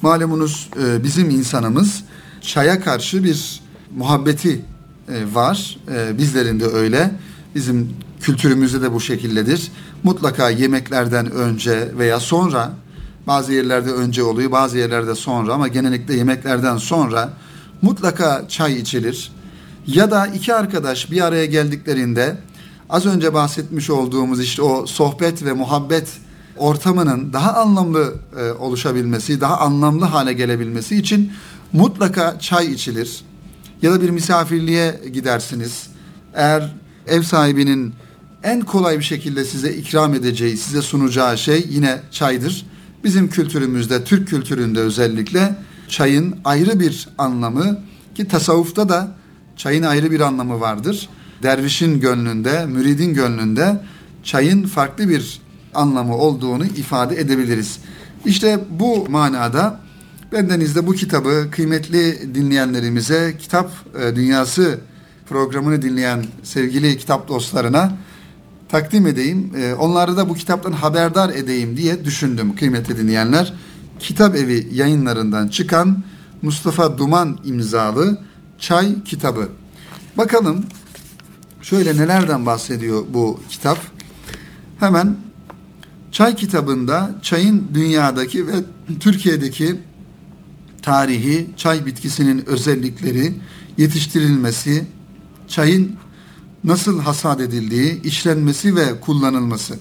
malumunuz 0.03 0.71
e, 0.83 1.05
bizim 1.05 1.31
insanımız 1.31 2.05
çaya 2.41 2.81
karşı 2.81 3.25
bir 3.25 3.61
muhabbeti 3.97 4.61
e, 5.09 5.35
var. 5.35 5.79
E, 5.95 6.19
bizlerin 6.19 6.61
de 6.61 6.67
öyle. 6.67 7.11
Bizim 7.59 7.97
kültürümüzde 8.21 8.83
de 8.83 8.93
bu 8.93 9.01
şekildedir. 9.01 9.73
Mutlaka 10.03 10.51
yemeklerden 10.51 11.31
önce 11.31 11.99
veya 11.99 12.21
sonra 12.21 12.73
bazı 13.27 13.53
yerlerde 13.53 13.91
önce 13.91 14.23
oluyor, 14.23 14.53
bazı 14.53 14.79
yerlerde 14.79 15.15
sonra 15.15 15.53
ama 15.53 15.69
genellikle 15.69 16.15
yemeklerden 16.15 16.77
sonra 16.77 17.33
mutlaka 17.83 18.45
çay 18.49 18.79
içilir. 18.79 19.33
Ya 19.87 20.11
da 20.11 20.27
iki 20.27 20.55
arkadaş 20.55 21.11
bir 21.11 21.25
araya 21.25 21.47
geldiklerinde 21.47 22.37
az 22.91 23.07
önce 23.07 23.35
bahsetmiş 23.35 23.91
olduğumuz 23.91 24.41
işte 24.41 24.63
o 24.63 24.87
sohbet 24.87 25.45
ve 25.45 25.53
muhabbet 25.53 26.09
ortamının 26.57 27.33
daha 27.33 27.55
anlamlı 27.55 28.15
e, 28.41 28.53
oluşabilmesi, 28.53 29.41
daha 29.41 29.59
anlamlı 29.59 30.05
hale 30.05 30.33
gelebilmesi 30.33 30.97
için 30.97 31.33
mutlaka 31.73 32.39
çay 32.39 32.73
içilir. 32.73 33.25
Ya 33.83 33.93
da 33.93 34.03
bir 34.03 34.11
misafirliğe 34.11 35.01
gidersiniz. 35.13 35.87
Eğer 36.35 36.75
ev 37.09 37.23
sahibinin 37.23 37.95
en 38.43 38.61
kolay 38.61 38.99
bir 38.99 39.05
şekilde 39.05 39.45
size 39.45 39.73
ikram 39.73 40.15
edeceği, 40.15 40.57
size 40.57 40.83
sunacağı 40.83 41.39
şey 41.39 41.67
yine 41.71 42.01
çaydır. 42.11 42.67
Bizim 43.05 43.31
kültürümüzde, 43.31 44.05
Türk 44.05 44.29
kültüründe 44.29 44.81
özellikle 44.81 45.55
çayın 45.89 46.37
ayrı 46.45 46.81
bir 46.81 47.09
anlamı 47.19 47.79
ki 48.15 48.29
tasavvufta 48.29 48.89
da 48.89 49.09
çayın 49.57 49.83
ayrı 49.83 50.11
bir 50.11 50.21
anlamı 50.21 50.61
vardır. 50.61 51.09
Dervişin 51.43 52.01
gönlünde, 52.01 52.67
müridin 52.67 53.15
gönlünde 53.15 53.81
çayın 54.23 54.67
farklı 54.67 55.09
bir 55.09 55.41
anlamı 55.75 56.17
olduğunu 56.17 56.65
ifade 56.65 57.21
edebiliriz. 57.21 57.79
İşte 58.25 58.59
bu 58.71 59.07
manada 59.09 59.81
bendenizde 60.33 60.87
bu 60.87 60.93
kitabı 60.93 61.49
kıymetli 61.51 62.35
dinleyenlerimize 62.35 63.37
kitap 63.39 63.71
e, 64.01 64.17
dünyası 64.17 64.79
programını 65.29 65.83
dinleyen 65.83 66.25
sevgili 66.43 66.99
kitap 66.99 67.29
dostlarına 67.29 67.93
takdim 68.69 69.07
edeyim. 69.07 69.53
E, 69.57 69.75
onları 69.75 70.17
da 70.17 70.29
bu 70.29 70.35
kitaptan 70.35 70.73
haberdar 70.73 71.31
edeyim 71.31 71.77
diye 71.77 72.05
düşündüm 72.05 72.57
kıymetli 72.57 72.99
dinleyenler. 72.99 73.55
Kitap 73.99 74.37
Evi 74.37 74.69
yayınlarından 74.73 75.49
çıkan 75.49 76.03
Mustafa 76.43 76.99
Duman 76.99 77.39
imzalı 77.45 78.19
Çay 78.59 79.05
kitabı. 79.05 79.49
Bakalım 80.17 80.65
şöyle 81.63 81.97
nelerden 81.97 82.47
bahsediyor 82.47 83.05
bu 83.15 83.41
kitap. 83.51 83.79
Hemen 84.81 85.17
Çay 86.13 86.37
kitabında 86.37 87.11
çayın 87.23 87.69
dünyadaki 87.75 88.47
ve 88.47 88.53
Türkiye'deki 89.01 89.77
tarihi, 90.83 91.47
çay 91.57 91.87
bitkisinin 91.87 92.47
özellikleri, 92.47 93.33
yetiştirilmesi, 93.79 94.87
çayın 95.49 95.97
nasıl 96.65 97.01
hasat 97.01 97.41
edildiği, 97.41 98.03
işlenmesi 98.03 98.77
ve 98.77 99.01
kullanılması 99.01 99.79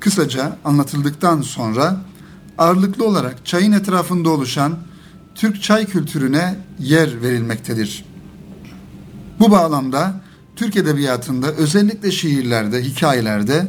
kısaca 0.00 0.56
anlatıldıktan 0.64 1.40
sonra 1.40 1.96
ağırlıklı 2.58 3.04
olarak 3.04 3.46
çayın 3.46 3.72
etrafında 3.72 4.30
oluşan 4.30 4.78
Türk 5.34 5.62
çay 5.62 5.86
kültürüne 5.86 6.58
yer 6.78 7.22
verilmektedir. 7.22 8.04
Bu 9.40 9.50
bağlamda 9.50 10.20
Türk 10.56 10.76
edebiyatında 10.76 11.52
özellikle 11.52 12.10
şiirlerde, 12.10 12.82
hikayelerde, 12.82 13.66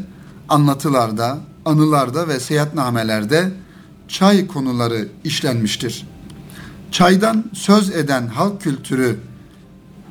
anlatılarda, 0.49 1.37
anılarda 1.65 2.27
ve 2.27 2.39
seyahatnamelerde 2.39 3.51
çay 4.07 4.47
konuları 4.47 5.07
işlenmiştir. 5.23 6.07
Çaydan 6.91 7.43
söz 7.53 7.89
eden 7.89 8.27
halk 8.27 8.61
kültürü, 8.61 9.19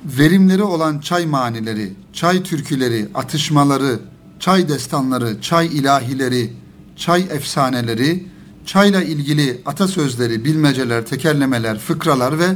verimleri 0.04 0.62
olan 0.62 0.98
çay 0.98 1.26
manileri, 1.26 1.92
çay 2.12 2.42
türküleri, 2.42 3.08
atışmaları, 3.14 3.98
çay 4.40 4.68
destanları, 4.68 5.40
çay 5.40 5.66
ilahileri, 5.66 6.52
çay 6.96 7.22
efsaneleri, 7.30 8.26
çayla 8.66 9.02
ilgili 9.02 9.60
atasözleri, 9.66 10.44
bilmeceler, 10.44 11.06
tekerlemeler, 11.06 11.78
fıkralar 11.78 12.38
ve 12.38 12.48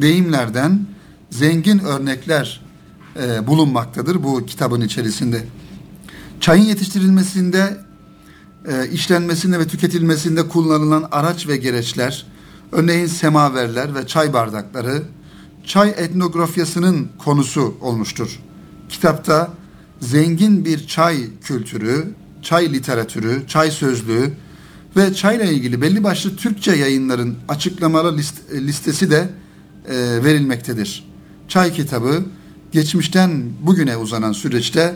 deyimlerden 0.00 0.86
zengin 1.30 1.78
örnekler 1.78 2.60
e, 3.22 3.46
bulunmaktadır 3.46 4.22
bu 4.22 4.46
kitabın 4.46 4.80
içerisinde. 4.80 5.44
Çayın 6.40 6.64
yetiştirilmesinde, 6.64 7.76
e, 8.68 8.90
işlenmesinde 8.90 9.58
ve 9.58 9.66
tüketilmesinde 9.66 10.48
kullanılan 10.48 11.08
araç 11.12 11.48
ve 11.48 11.56
gereçler, 11.56 12.26
örneğin 12.72 13.06
semaverler 13.06 13.94
ve 13.94 14.06
çay 14.06 14.32
bardakları, 14.32 15.02
çay 15.68 15.94
etnografyasının 15.96 17.08
konusu 17.18 17.74
olmuştur. 17.80 18.40
Kitapta 18.88 19.50
zengin 20.00 20.64
bir 20.64 20.86
çay 20.86 21.16
kültürü, 21.42 22.08
çay 22.42 22.72
literatürü, 22.72 23.46
çay 23.46 23.70
sözlüğü 23.70 24.32
ve 24.96 25.14
çayla 25.14 25.44
ilgili 25.44 25.82
belli 25.82 26.04
başlı 26.04 26.36
Türkçe 26.36 26.72
yayınların 26.72 27.36
açıklamalı 27.48 28.16
list, 28.16 28.34
listesi 28.52 29.10
de 29.10 29.28
e, 29.88 30.24
verilmektedir. 30.24 31.04
Çay 31.48 31.72
kitabı 31.72 32.22
geçmişten 32.72 33.42
bugüne 33.62 33.96
uzanan 33.96 34.32
süreçte 34.32 34.94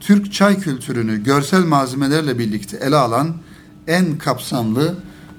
Türk 0.00 0.32
çay 0.32 0.60
kültürünü 0.60 1.24
görsel 1.24 1.64
malzemelerle 1.64 2.38
birlikte 2.38 2.76
ele 2.76 2.96
alan 2.96 3.36
en 3.86 4.18
kapsamlı 4.18 4.94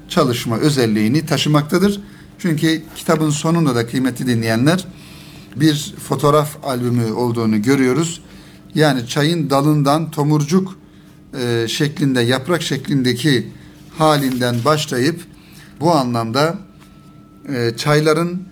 çalışma 0.10 0.58
özelliğini 0.58 1.26
taşımaktadır. 1.26 2.02
Çünkü 2.39 2.82
kitabın 2.96 3.30
sonunda 3.30 3.76
da 3.76 3.88
kıymetli 3.88 4.28
dinleyenler 4.28 4.88
bir 5.56 5.96
fotoğraf 6.08 6.58
albümü 6.63 7.12
olduğunu 7.12 7.62
görüyoruz. 7.62 8.22
Yani 8.76 9.08
çayın 9.08 9.50
dalından 9.50 10.12
tomurcuk 10.12 10.78
e, 11.39 11.67
şeklinde, 11.67 12.22
yaprak 12.22 12.62
şeklindeki 12.62 13.48
halinden 13.98 14.56
başlayıp 14.65 15.22
bu 15.80 15.91
anlamda 15.91 16.58
e, 17.50 17.78
çayların 17.78 18.43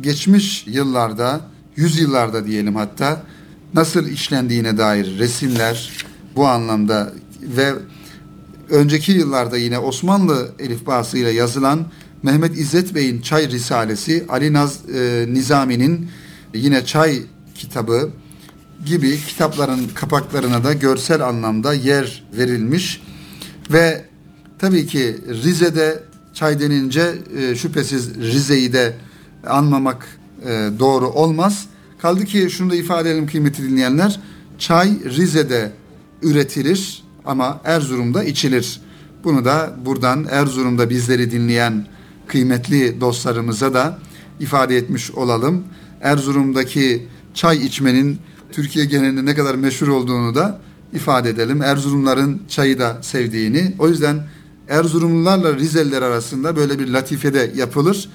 geçmiş 0.00 0.66
yıllarda, 0.66 1.40
yüzyıllarda 1.76 2.46
diyelim 2.46 2.76
hatta 2.76 3.22
nasıl 3.74 4.08
işlendiğine 4.08 4.78
dair 4.78 5.18
resimler 5.18 5.92
bu 6.36 6.46
anlamda 6.46 7.12
ve 7.42 7.74
önceki 8.70 9.12
yıllarda 9.12 9.56
yine 9.56 9.78
Osmanlı 9.78 10.52
elifbasıyla 10.58 11.30
yazılan 11.30 11.86
Mehmet 12.22 12.58
İzzet 12.58 12.94
Bey'in 12.94 13.20
Çay 13.20 13.50
Risalesi, 13.50 14.24
Ali 14.28 14.52
Naz 14.52 14.90
e, 14.94 15.26
Nizami'nin 15.28 16.10
yine 16.54 16.84
Çay 16.84 17.22
kitabı 17.54 18.10
gibi 18.86 19.18
kitapların 19.26 19.80
kapaklarına 19.94 20.64
da 20.64 20.72
görsel 20.72 21.26
anlamda 21.26 21.74
yer 21.74 22.24
verilmiş 22.36 23.02
ve 23.70 24.04
tabii 24.58 24.86
ki 24.86 25.16
Rize'de 25.28 26.02
çay 26.34 26.60
denince 26.60 27.14
e, 27.38 27.54
şüphesiz 27.54 28.14
Rize'yi 28.14 28.72
de 28.72 28.94
anmamak 29.46 30.06
e, 30.44 30.70
doğru 30.78 31.08
olmaz. 31.08 31.66
Kaldı 31.98 32.24
ki 32.24 32.50
şunu 32.50 32.70
da 32.70 32.74
ifade 32.74 33.10
edelim 33.10 33.26
kıymetli 33.26 33.70
dinleyenler. 33.70 34.20
Çay 34.58 34.90
Rize'de 35.04 35.72
üretilir 36.22 37.02
ama 37.24 37.60
Erzurum'da 37.64 38.24
içilir. 38.24 38.80
Bunu 39.24 39.44
da 39.44 39.76
buradan 39.84 40.26
Erzurum'da 40.30 40.90
bizleri 40.90 41.30
dinleyen 41.30 41.86
kıymetli 42.28 43.00
dostlarımıza 43.00 43.74
da 43.74 43.98
ifade 44.40 44.76
etmiş 44.76 45.10
olalım. 45.10 45.64
Erzurum'daki 46.00 47.06
çay 47.34 47.66
içmenin 47.66 48.18
Türkiye 48.52 48.84
genelinde 48.84 49.24
ne 49.24 49.34
kadar 49.34 49.54
meşhur 49.54 49.88
olduğunu 49.88 50.34
da 50.34 50.60
ifade 50.92 51.30
edelim. 51.30 51.62
Erzurumların 51.62 52.42
çayı 52.48 52.78
da 52.78 52.98
sevdiğini. 53.02 53.74
O 53.78 53.88
yüzden 53.88 54.26
Erzurumlularla 54.68 55.54
Rizeliler 55.54 56.02
arasında 56.02 56.56
böyle 56.56 56.78
bir 56.78 56.88
latifede 56.88 57.52
yapılır. 57.56 58.08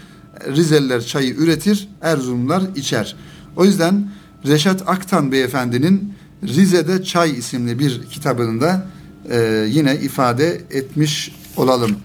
Rizeliler 0.47 1.02
çayı 1.02 1.34
üretir, 1.36 1.89
Erzurumlular 2.02 2.63
içer. 2.76 3.15
O 3.56 3.65
yüzden 3.65 4.12
Reşat 4.47 4.84
Aktan 4.89 5.32
beyefendinin 5.32 6.13
Rize'de 6.43 7.04
Çay 7.04 7.32
isimli 7.32 7.80
bir 7.80 8.02
kitabında 8.04 8.88
e, 9.30 9.65
yine 9.69 9.95
ifade 9.95 10.62
etmiş 10.71 11.36
olalım. 11.58 11.95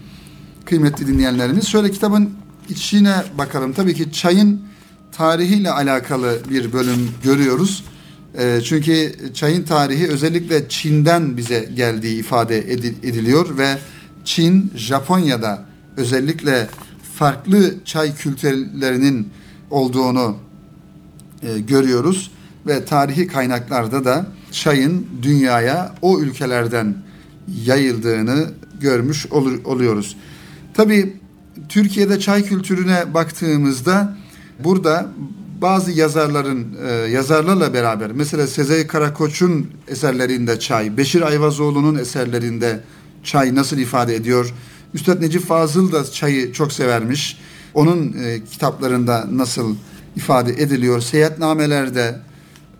Kıymetli 0.69 1.07
dinleyenlerimiz 1.07 1.67
şöyle 1.67 1.91
kitabın 1.91 2.29
içine 2.69 3.15
bakalım. 3.37 3.73
Tabii 3.73 3.93
ki 3.93 4.11
çayın 4.11 4.61
tarihiyle 5.11 5.71
alakalı 5.71 6.39
bir 6.49 6.73
bölüm 6.73 7.11
görüyoruz. 7.23 7.83
E, 8.37 8.61
çünkü 8.63 9.15
çayın 9.33 9.63
tarihi 9.63 10.07
özellikle 10.07 10.69
Çin'den 10.69 11.37
bize 11.37 11.69
geldiği 11.75 12.19
ifade 12.19 12.57
ediliyor 13.03 13.57
ve 13.57 13.77
Çin, 14.25 14.71
Japonya'da 14.75 15.65
özellikle 15.97 16.67
farklı 17.15 17.73
çay 17.85 18.15
kültürlerinin 18.15 19.29
olduğunu 19.71 20.37
e, 21.43 21.59
görüyoruz 21.59 22.31
ve 22.67 22.85
tarihi 22.85 23.27
kaynaklarda 23.27 24.05
da 24.05 24.27
çayın 24.51 25.07
dünyaya 25.21 25.95
o 26.01 26.19
ülkelerden 26.19 26.95
yayıldığını 27.65 28.45
görmüş 28.81 29.25
oluyoruz. 29.65 30.15
Tabii 30.79 31.13
Türkiye'de 31.69 32.19
çay 32.19 32.43
kültürüne 32.43 33.13
baktığımızda 33.13 34.17
burada 34.59 35.07
bazı 35.61 35.91
yazarların 35.91 36.67
e, 36.87 36.91
yazarlarla 36.91 37.73
beraber 37.73 38.11
mesela 38.11 38.47
Sezai 38.47 38.87
Karakoç'un 38.87 39.67
eserlerinde 39.87 40.59
çay, 40.59 40.97
Beşir 40.97 41.21
Ayvazoğlu'nun 41.21 41.95
eserlerinde 41.95 42.79
çay 43.23 43.55
nasıl 43.55 43.77
ifade 43.77 44.15
ediyor? 44.15 44.53
Üstad 44.93 45.21
Necip 45.21 45.45
Fazıl 45.45 45.91
da 45.91 46.11
çayı 46.11 46.53
çok 46.53 46.71
severmiş. 46.71 47.37
Onun 47.73 48.15
e, 48.23 48.43
kitaplarında 48.51 49.27
nasıl 49.31 49.75
ifade 50.15 50.51
ediliyor? 50.51 51.01
Seyahatnamelerde, 51.01 52.19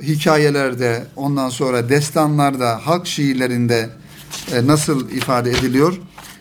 hikayelerde, 0.02 1.06
ondan 1.16 1.50
sonra 1.50 1.90
destanlarda, 1.90 2.88
halk 2.88 3.08
şiirlerinde 3.08 3.90
e, 4.54 4.68
nasıl 4.68 5.10
ifade 5.10 5.52
ediliyor? 5.52 6.00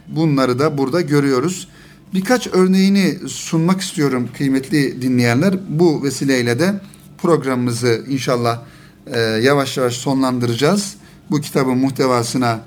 Bunları 0.09 0.59
da 0.59 0.79
burada 0.79 1.01
görüyoruz. 1.01 1.69
Birkaç 2.15 2.47
örneğini 2.47 3.29
sunmak 3.29 3.81
istiyorum 3.81 4.29
kıymetli 4.37 5.03
dinleyenler. 5.03 5.55
Bu 5.69 6.05
vesileyle 6.05 6.59
de 6.59 6.81
programımızı 7.19 8.05
inşallah 8.09 8.61
e, 9.07 9.21
yavaş 9.21 9.77
yavaş 9.77 9.95
sonlandıracağız. 9.95 10.95
Bu 11.31 11.41
kitabın 11.41 11.79
muhtevasına 11.79 12.61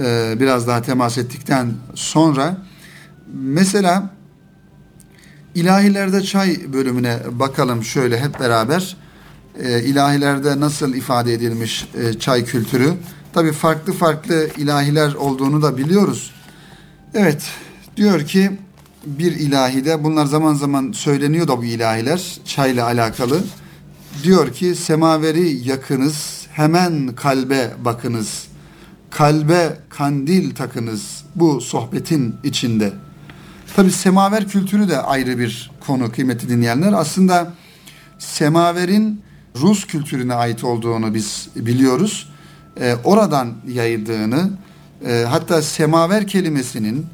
e, 0.00 0.34
biraz 0.40 0.66
daha 0.66 0.82
temas 0.82 1.18
ettikten 1.18 1.72
sonra 1.94 2.56
mesela 3.34 4.10
ilahilerde 5.54 6.22
çay 6.22 6.72
bölümüne 6.72 7.18
bakalım 7.30 7.84
şöyle 7.84 8.20
hep 8.20 8.40
beraber. 8.40 8.96
E, 9.62 9.82
ilahilerde 9.82 10.60
nasıl 10.60 10.94
ifade 10.94 11.34
edilmiş 11.34 11.88
e, 11.94 12.18
çay 12.18 12.44
kültürü? 12.44 12.92
Tabii 13.32 13.52
farklı 13.52 13.92
farklı 13.92 14.48
ilahiler 14.56 15.14
olduğunu 15.14 15.62
da 15.62 15.76
biliyoruz. 15.76 16.34
Evet, 17.14 17.50
diyor 17.96 18.26
ki 18.26 18.50
bir 19.06 19.32
ilahide 19.32 20.04
bunlar 20.04 20.26
zaman 20.26 20.54
zaman 20.54 20.92
söyleniyor 20.92 21.48
da 21.48 21.58
bu 21.58 21.64
ilahiler 21.64 22.38
çayla 22.44 22.86
alakalı. 22.86 23.40
Diyor 24.22 24.52
ki 24.52 24.74
semaveri 24.74 25.68
yakınız 25.68 26.46
hemen 26.52 27.14
kalbe 27.14 27.70
bakınız. 27.84 28.48
Kalbe 29.10 29.78
kandil 29.88 30.54
takınız 30.54 31.24
bu 31.34 31.60
sohbetin 31.60 32.34
içinde. 32.44 32.92
Tabi 33.76 33.90
semaver 33.90 34.48
kültürü 34.48 34.88
de 34.88 34.98
ayrı 34.98 35.38
bir 35.38 35.70
konu 35.86 36.12
kıymetli 36.12 36.48
dinleyenler. 36.48 36.92
Aslında 36.92 37.52
semaverin 38.18 39.22
Rus 39.56 39.86
kültürüne 39.86 40.34
ait 40.34 40.64
olduğunu 40.64 41.14
biz 41.14 41.48
biliyoruz. 41.56 42.32
Ee, 42.80 42.94
oradan 43.04 43.54
yayıldığını 43.68 44.50
e, 45.06 45.24
hatta 45.28 45.62
semaver 45.62 46.26
kelimesinin 46.26 47.06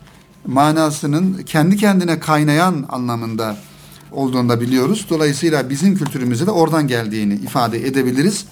manasının 0.46 1.42
kendi 1.42 1.76
kendine 1.76 2.20
kaynayan 2.20 2.84
anlamında 2.88 3.56
olduğunu 4.12 4.48
da 4.48 4.60
biliyoruz. 4.60 5.06
Dolayısıyla 5.10 5.70
bizim 5.70 5.96
kültürümüze 5.96 6.46
de 6.46 6.50
oradan 6.50 6.88
geldiğini 6.88 7.34
ifade 7.34 7.86
edebiliriz. 7.86 8.46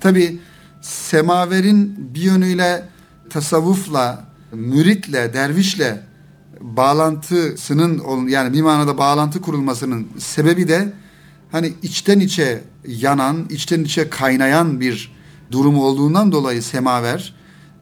Tabi 0.00 0.40
semaverin 0.80 1.94
bir 2.14 2.20
yönüyle 2.20 2.88
tasavvufla, 3.30 4.24
müritle, 4.52 5.34
dervişle 5.34 6.00
bağlantısının 6.60 8.28
yani 8.28 8.52
bir 8.52 8.62
manada 8.62 8.98
bağlantı 8.98 9.40
kurulmasının 9.40 10.08
sebebi 10.18 10.68
de 10.68 10.92
hani 11.52 11.72
içten 11.82 12.20
içe 12.20 12.64
yanan, 12.86 13.46
içten 13.50 13.84
içe 13.84 14.10
kaynayan 14.10 14.80
bir 14.80 15.12
durum 15.50 15.78
olduğundan 15.78 16.32
dolayı 16.32 16.62
semaver 16.62 17.34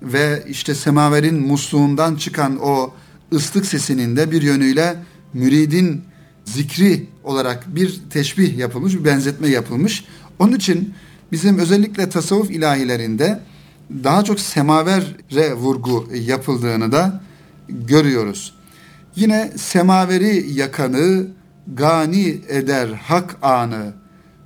ve 0.02 0.44
işte 0.48 0.74
semaverin 0.74 1.46
musluğundan 1.46 2.16
çıkan 2.16 2.58
o 2.62 2.94
ıslık 3.32 3.66
sesinin 3.66 4.16
de 4.16 4.30
bir 4.30 4.42
yönüyle 4.42 4.96
müridin 5.32 6.02
zikri 6.44 7.06
olarak 7.24 7.76
bir 7.76 8.00
teşbih 8.10 8.58
yapılmış, 8.58 8.94
bir 8.94 9.04
benzetme 9.04 9.48
yapılmış. 9.48 10.04
Onun 10.38 10.52
için 10.52 10.94
bizim 11.32 11.58
özellikle 11.58 12.08
tasavvuf 12.08 12.50
ilahilerinde 12.50 13.40
daha 14.04 14.24
çok 14.24 14.40
semavere 14.40 15.54
vurgu 15.54 16.08
yapıldığını 16.14 16.92
da 16.92 17.20
görüyoruz. 17.68 18.54
Yine 19.16 19.52
semaveri 19.56 20.52
yakanı 20.52 21.26
gani 21.74 22.40
eder 22.48 22.88
hak 22.88 23.36
anı. 23.42 23.92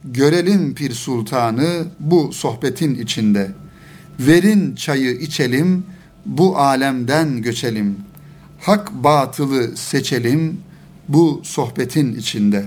Görelim 0.05 0.75
pir 0.75 0.93
sultanı 0.93 1.85
bu 2.01 2.33
sohbetin 2.33 2.95
içinde. 2.95 3.51
Verin 4.21 4.75
çayı 4.75 5.11
içelim, 5.11 5.85
bu 6.27 6.59
alemden 6.59 7.43
göçelim. 7.43 7.97
Hak 8.61 8.93
batılı 8.93 9.77
seçelim 9.77 10.61
bu 11.09 11.41
sohbetin 11.45 12.15
içinde. 12.15 12.65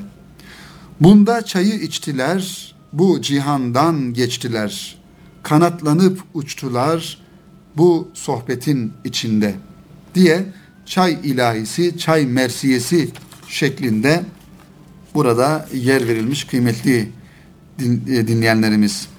Bunda 1.02 1.46
çayı 1.46 1.74
içtiler, 1.74 2.74
bu 2.94 3.22
cihandan 3.22 4.14
geçtiler. 4.14 4.96
Kanatlanıp 5.44 6.24
uçtular 6.34 7.18
bu 7.78 8.08
sohbetin 8.14 8.94
içinde 9.04 9.56
diye 10.16 10.46
çay 10.86 11.18
ilahisi, 11.24 11.98
çay 11.98 12.26
mersiyesi 12.26 13.10
şeklinde 13.48 14.24
burada 15.14 15.70
yer 15.74 16.08
verilmiş 16.08 16.44
kıymetli 16.44 17.10
e, 17.80 18.28
dinleyenlerimiz. 18.28 19.13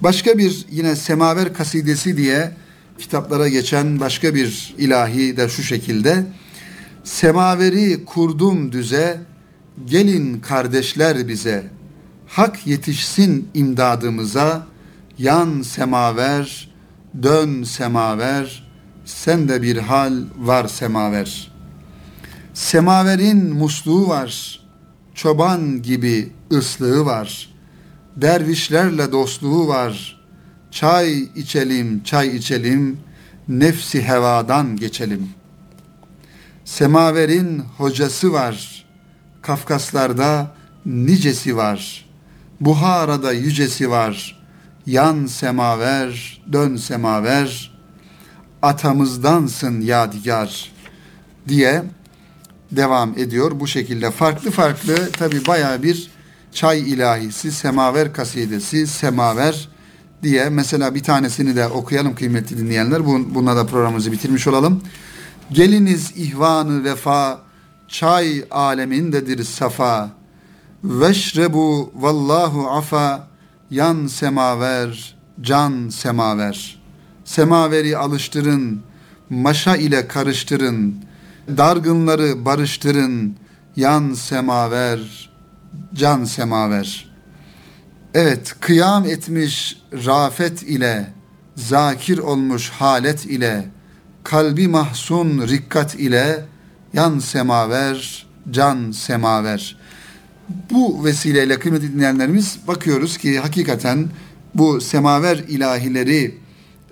Başka 0.00 0.38
bir 0.38 0.66
yine 0.70 0.96
semaver 0.96 1.54
kasidesi 1.54 2.16
diye 2.16 2.50
kitaplara 2.98 3.48
geçen 3.48 4.00
başka 4.00 4.34
bir 4.34 4.74
ilahi 4.78 5.36
de 5.36 5.48
şu 5.48 5.62
şekilde. 5.62 6.24
Semaveri 7.04 8.04
kurdum 8.04 8.72
düze, 8.72 9.20
Gelin 9.86 10.40
kardeşler 10.40 11.28
bize, 11.28 11.70
hak 12.26 12.66
yetişsin 12.66 13.48
imdadımıza, 13.54 14.66
yan 15.18 15.62
semaver, 15.62 16.70
dön 17.22 17.62
semaver, 17.62 18.68
sen 19.04 19.48
de 19.48 19.62
bir 19.62 19.76
hal 19.76 20.14
var 20.38 20.68
semaver. 20.68 21.52
Semaverin 22.54 23.54
musluğu 23.54 24.08
var, 24.08 24.60
çoban 25.14 25.82
gibi 25.82 26.32
ıslığı 26.52 27.04
var, 27.04 27.48
dervişlerle 28.20 29.12
dostluğu 29.12 29.68
var, 29.68 30.20
çay 30.70 31.18
içelim, 31.18 32.02
çay 32.02 32.36
içelim, 32.36 33.00
nefsi 33.48 34.02
hevadan 34.02 34.76
geçelim. 34.76 35.28
Semaverin 36.64 37.62
hocası 37.76 38.32
var, 38.32 38.84
Kafkaslarda 39.42 40.54
nicesi 40.86 41.56
var, 41.56 42.06
Buhara'da 42.60 43.32
yücesi 43.32 43.90
var, 43.90 44.42
yan 44.86 45.26
semaver, 45.26 46.42
dön 46.52 46.76
semaver, 46.76 47.78
atamızdansın 48.62 49.80
yadigar 49.80 50.72
diye 51.48 51.84
devam 52.70 53.18
ediyor 53.18 53.60
bu 53.60 53.66
şekilde. 53.66 54.10
Farklı 54.10 54.50
farklı 54.50 55.10
tabi 55.12 55.46
baya 55.46 55.82
bir 55.82 56.10
çay 56.58 56.80
ilahisi, 56.80 57.52
semaver 57.52 58.12
kasidesi, 58.12 58.86
semaver 58.86 59.68
diye 60.22 60.48
mesela 60.50 60.94
bir 60.94 61.02
tanesini 61.02 61.56
de 61.56 61.66
okuyalım 61.66 62.14
kıymetli 62.14 62.58
dinleyenler. 62.58 63.06
Bununla 63.06 63.56
da 63.56 63.66
programımızı 63.66 64.12
bitirmiş 64.12 64.46
olalım. 64.46 64.82
Geliniz 65.52 66.12
ihvanı 66.16 66.84
vefa, 66.84 67.40
çay 67.88 68.44
alemindedir 68.50 69.44
safa. 69.44 70.10
Veşrebu 70.84 71.92
vallahu 71.94 72.70
afa, 72.70 73.28
yan 73.70 74.06
semaver, 74.06 75.16
can 75.40 75.88
semaver. 75.88 76.80
Semaveri 77.24 77.96
alıştırın, 77.96 78.80
maşa 79.30 79.76
ile 79.76 80.08
karıştırın, 80.08 80.94
dargınları 81.56 82.44
barıştırın, 82.44 83.36
yan 83.76 84.12
semaver, 84.12 85.27
can 85.94 86.24
semaver. 86.24 87.08
Evet, 88.14 88.54
kıyam 88.60 89.04
etmiş 89.04 89.78
rafet 89.92 90.62
ile, 90.62 91.06
zakir 91.56 92.18
olmuş 92.18 92.70
halet 92.70 93.24
ile, 93.24 93.64
kalbi 94.24 94.68
mahzun 94.68 95.48
rikkat 95.48 95.94
ile, 95.94 96.44
yan 96.92 97.18
semaver, 97.18 98.26
can 98.50 98.90
semaver. 98.90 99.76
Bu 100.70 101.04
vesileyle 101.04 101.58
kıymetli 101.58 101.92
dinleyenlerimiz 101.92 102.58
bakıyoruz 102.66 103.18
ki 103.18 103.38
hakikaten 103.38 104.08
bu 104.54 104.80
semaver 104.80 105.36
ilahileri 105.36 106.38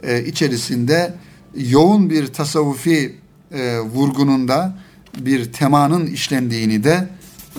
e, 0.03 0.25
içerisinde 0.25 1.15
yoğun 1.57 2.11
bir 2.11 2.27
tasavvufi 2.27 3.17
e, 3.53 3.79
vurgununda 3.79 4.79
bir 5.19 5.53
temanın 5.53 6.07
işlendiğini 6.07 6.85
de 6.85 7.09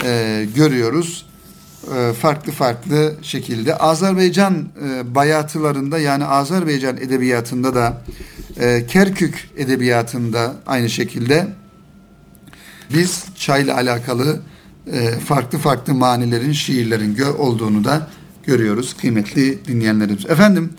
e, 0.04 0.46
görüyoruz. 0.56 1.26
E, 1.96 2.14
farklı 2.14 2.52
farklı 2.52 3.16
şekilde. 3.22 3.78
Azerbaycan 3.78 4.68
e, 4.84 5.16
bayatılarında 5.16 6.00
yani 6.00 6.26
Azerbaycan 6.26 6.98
edebiyatında 6.98 7.76
da 7.76 8.02
e, 8.60 8.86
Kerkük 8.88 9.50
edebiyatında 9.58 10.56
aynı 10.66 10.90
şekilde 10.90 11.48
biz 12.94 13.26
çayla 13.36 13.76
alakalı 13.76 14.40
e, 14.92 15.12
farklı 15.12 15.58
farklı 15.58 15.94
manilerin, 15.94 16.52
şiirlerin 16.52 17.18
olduğunu 17.38 17.84
da 17.84 18.08
görüyoruz 18.44 18.98
kıymetli 18.98 19.66
dinleyenlerimiz. 19.66 20.26
Efendim 20.26 20.74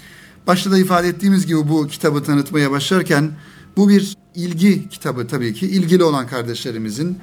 başta 0.46 0.70
da 0.70 0.78
ifade 0.78 1.08
ettiğimiz 1.08 1.46
gibi 1.46 1.68
bu 1.68 1.88
kitabı 1.88 2.24
tanıtmaya 2.24 2.70
başlarken 2.70 3.30
bu 3.76 3.88
bir 3.88 4.16
ilgi 4.34 4.88
kitabı 4.88 5.26
tabii 5.26 5.54
ki. 5.54 5.66
ilgili 5.66 6.04
olan 6.04 6.26
kardeşlerimizin 6.26 7.18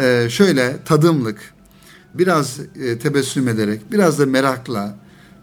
e, 0.00 0.26
şöyle 0.30 0.76
tadımlık, 0.84 1.54
biraz 2.14 2.60
e, 2.82 2.98
tebessüm 2.98 3.48
ederek, 3.48 3.92
biraz 3.92 4.18
da 4.18 4.26
merakla, 4.26 4.96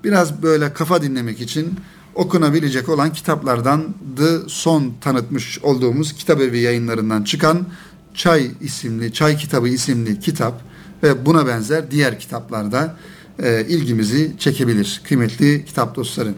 biraz 0.04 0.44
böyle 0.44 0.74
kafa 0.74 1.02
dinlemek 1.02 1.42
için 1.42 1.76
okunabilecek 2.16 2.90
olan 2.90 3.14
kitaplardan 3.14 3.84
The 4.18 4.38
son 4.48 4.94
tanıtmış 5.02 5.60
olduğumuz 5.60 6.14
kitabevi 6.14 6.60
yayınlarından 6.60 7.24
çıkan 7.24 7.68
Çay 8.14 8.52
isimli, 8.62 9.14
Çay 9.14 9.38
Kitabı 9.38 9.68
isimli 9.68 10.20
kitap 10.20 10.62
ve 11.04 11.26
buna 11.26 11.48
benzer 11.48 11.92
diğer 11.92 12.20
kitaplarda 12.20 12.96
e, 13.40 13.66
ilgimizi 13.70 14.36
çekebilir 14.40 15.02
kıymetli 15.08 15.66
kitap 15.66 15.96
dostları. 15.96 16.34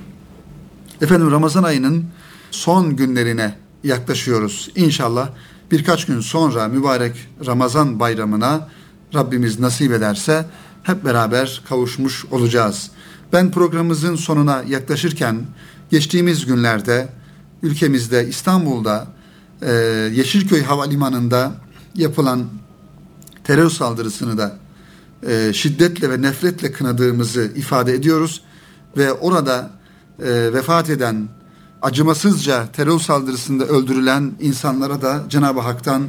Efendim 1.01 1.31
Ramazan 1.31 1.63
ayının 1.63 2.05
son 2.51 2.95
günlerine 2.95 3.55
yaklaşıyoruz. 3.83 4.69
İnşallah 4.75 5.29
birkaç 5.71 6.05
gün 6.05 6.19
sonra 6.19 6.67
mübarek 6.67 7.27
Ramazan 7.45 7.99
bayramına 7.99 8.69
Rabbimiz 9.13 9.59
nasip 9.59 9.91
ederse 9.91 10.45
hep 10.83 11.05
beraber 11.05 11.61
kavuşmuş 11.69 12.25
olacağız. 12.25 12.91
Ben 13.33 13.51
programımızın 13.51 14.15
sonuna 14.15 14.63
yaklaşırken 14.67 15.45
geçtiğimiz 15.91 16.45
günlerde 16.45 17.09
ülkemizde 17.63 18.27
İstanbul'da 18.27 19.07
e, 19.61 19.71
Yeşilköy 20.13 20.63
Havalimanı'nda 20.63 21.51
yapılan 21.95 22.45
terör 23.43 23.69
saldırısını 23.69 24.37
da 24.37 24.57
e, 25.27 25.53
şiddetle 25.53 26.09
ve 26.09 26.21
nefretle 26.21 26.71
kınadığımızı 26.71 27.51
ifade 27.55 27.93
ediyoruz 27.93 28.41
ve 28.97 29.13
orada 29.13 29.71
e, 30.19 30.53
vefat 30.53 30.89
eden 30.89 31.27
acımasızca 31.81 32.71
terör 32.71 32.99
saldırısında 32.99 33.65
öldürülen 33.65 34.31
insanlara 34.39 35.01
da 35.01 35.23
Cenab-ı 35.29 35.59
Hak'tan 35.59 36.07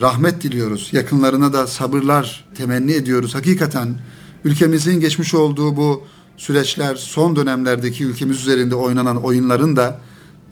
rahmet 0.00 0.42
diliyoruz. 0.42 0.88
Yakınlarına 0.92 1.52
da 1.52 1.66
sabırlar 1.66 2.44
temenni 2.54 2.92
ediyoruz. 2.92 3.34
Hakikaten 3.34 3.98
ülkemizin 4.44 5.00
geçmiş 5.00 5.34
olduğu 5.34 5.76
bu 5.76 6.02
süreçler 6.36 6.96
son 6.96 7.36
dönemlerdeki 7.36 8.04
ülkemiz 8.04 8.40
üzerinde 8.40 8.74
oynanan 8.74 9.24
oyunların 9.24 9.76
da 9.76 10.00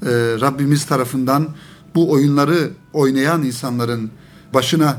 e, 0.02 0.08
Rabbimiz 0.40 0.86
tarafından 0.86 1.48
bu 1.94 2.10
oyunları 2.10 2.70
oynayan 2.92 3.42
insanların 3.42 4.10
başına 4.54 4.96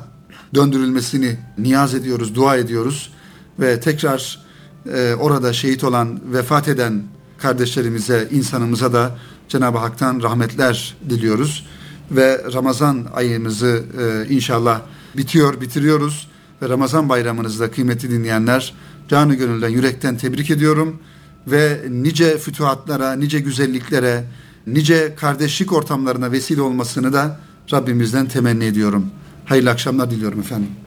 döndürülmesini 0.56 1.38
niyaz 1.58 1.94
ediyoruz, 1.94 2.36
dua 2.36 2.58
ediyoruz 2.58 3.14
ve 3.60 3.80
tekrar 3.80 4.46
e, 4.94 5.14
orada 5.20 5.54
şehit 5.54 5.84
olan, 5.84 6.20
vefat 6.34 6.68
eden 6.68 7.04
kardeşlerimize, 7.38 8.28
insanımıza 8.32 8.94
da 8.94 9.18
Cenab-ı 9.50 9.78
Hak'tan 9.78 10.24
rahmetler 10.24 10.96
diliyoruz 11.10 11.66
ve 12.12 12.42
Ramazan 12.54 13.08
ayımızı 13.14 13.84
e, 14.00 14.34
inşallah 14.34 14.82
bitiyor, 15.18 15.62
bitiriyoruz 15.62 16.28
ve 16.62 16.70
Ramazan 16.70 17.10
bayramınızda 17.10 17.72
kıymetli 17.72 18.12
dinleyenler 18.12 18.74
canı 19.08 19.36
gönülden, 19.36 19.70
yürekten 19.70 20.18
tebrik 20.18 20.52
ediyorum 20.52 21.00
ve 21.48 21.82
nice 21.90 22.38
fütuhatlara, 22.38 23.14
nice 23.14 23.40
güzelliklere, 23.40 24.24
nice 24.68 25.16
kardeşlik 25.16 25.74
ortamlarına 25.74 26.32
vesile 26.32 26.62
olmasını 26.62 27.14
da 27.14 27.40
Rabbimizden 27.74 28.28
temenni 28.28 28.66
ediyorum. 28.66 29.06
Hayırlı 29.46 29.70
akşamlar 29.70 30.12
diliyorum 30.12 30.40
efendim. 30.40 30.85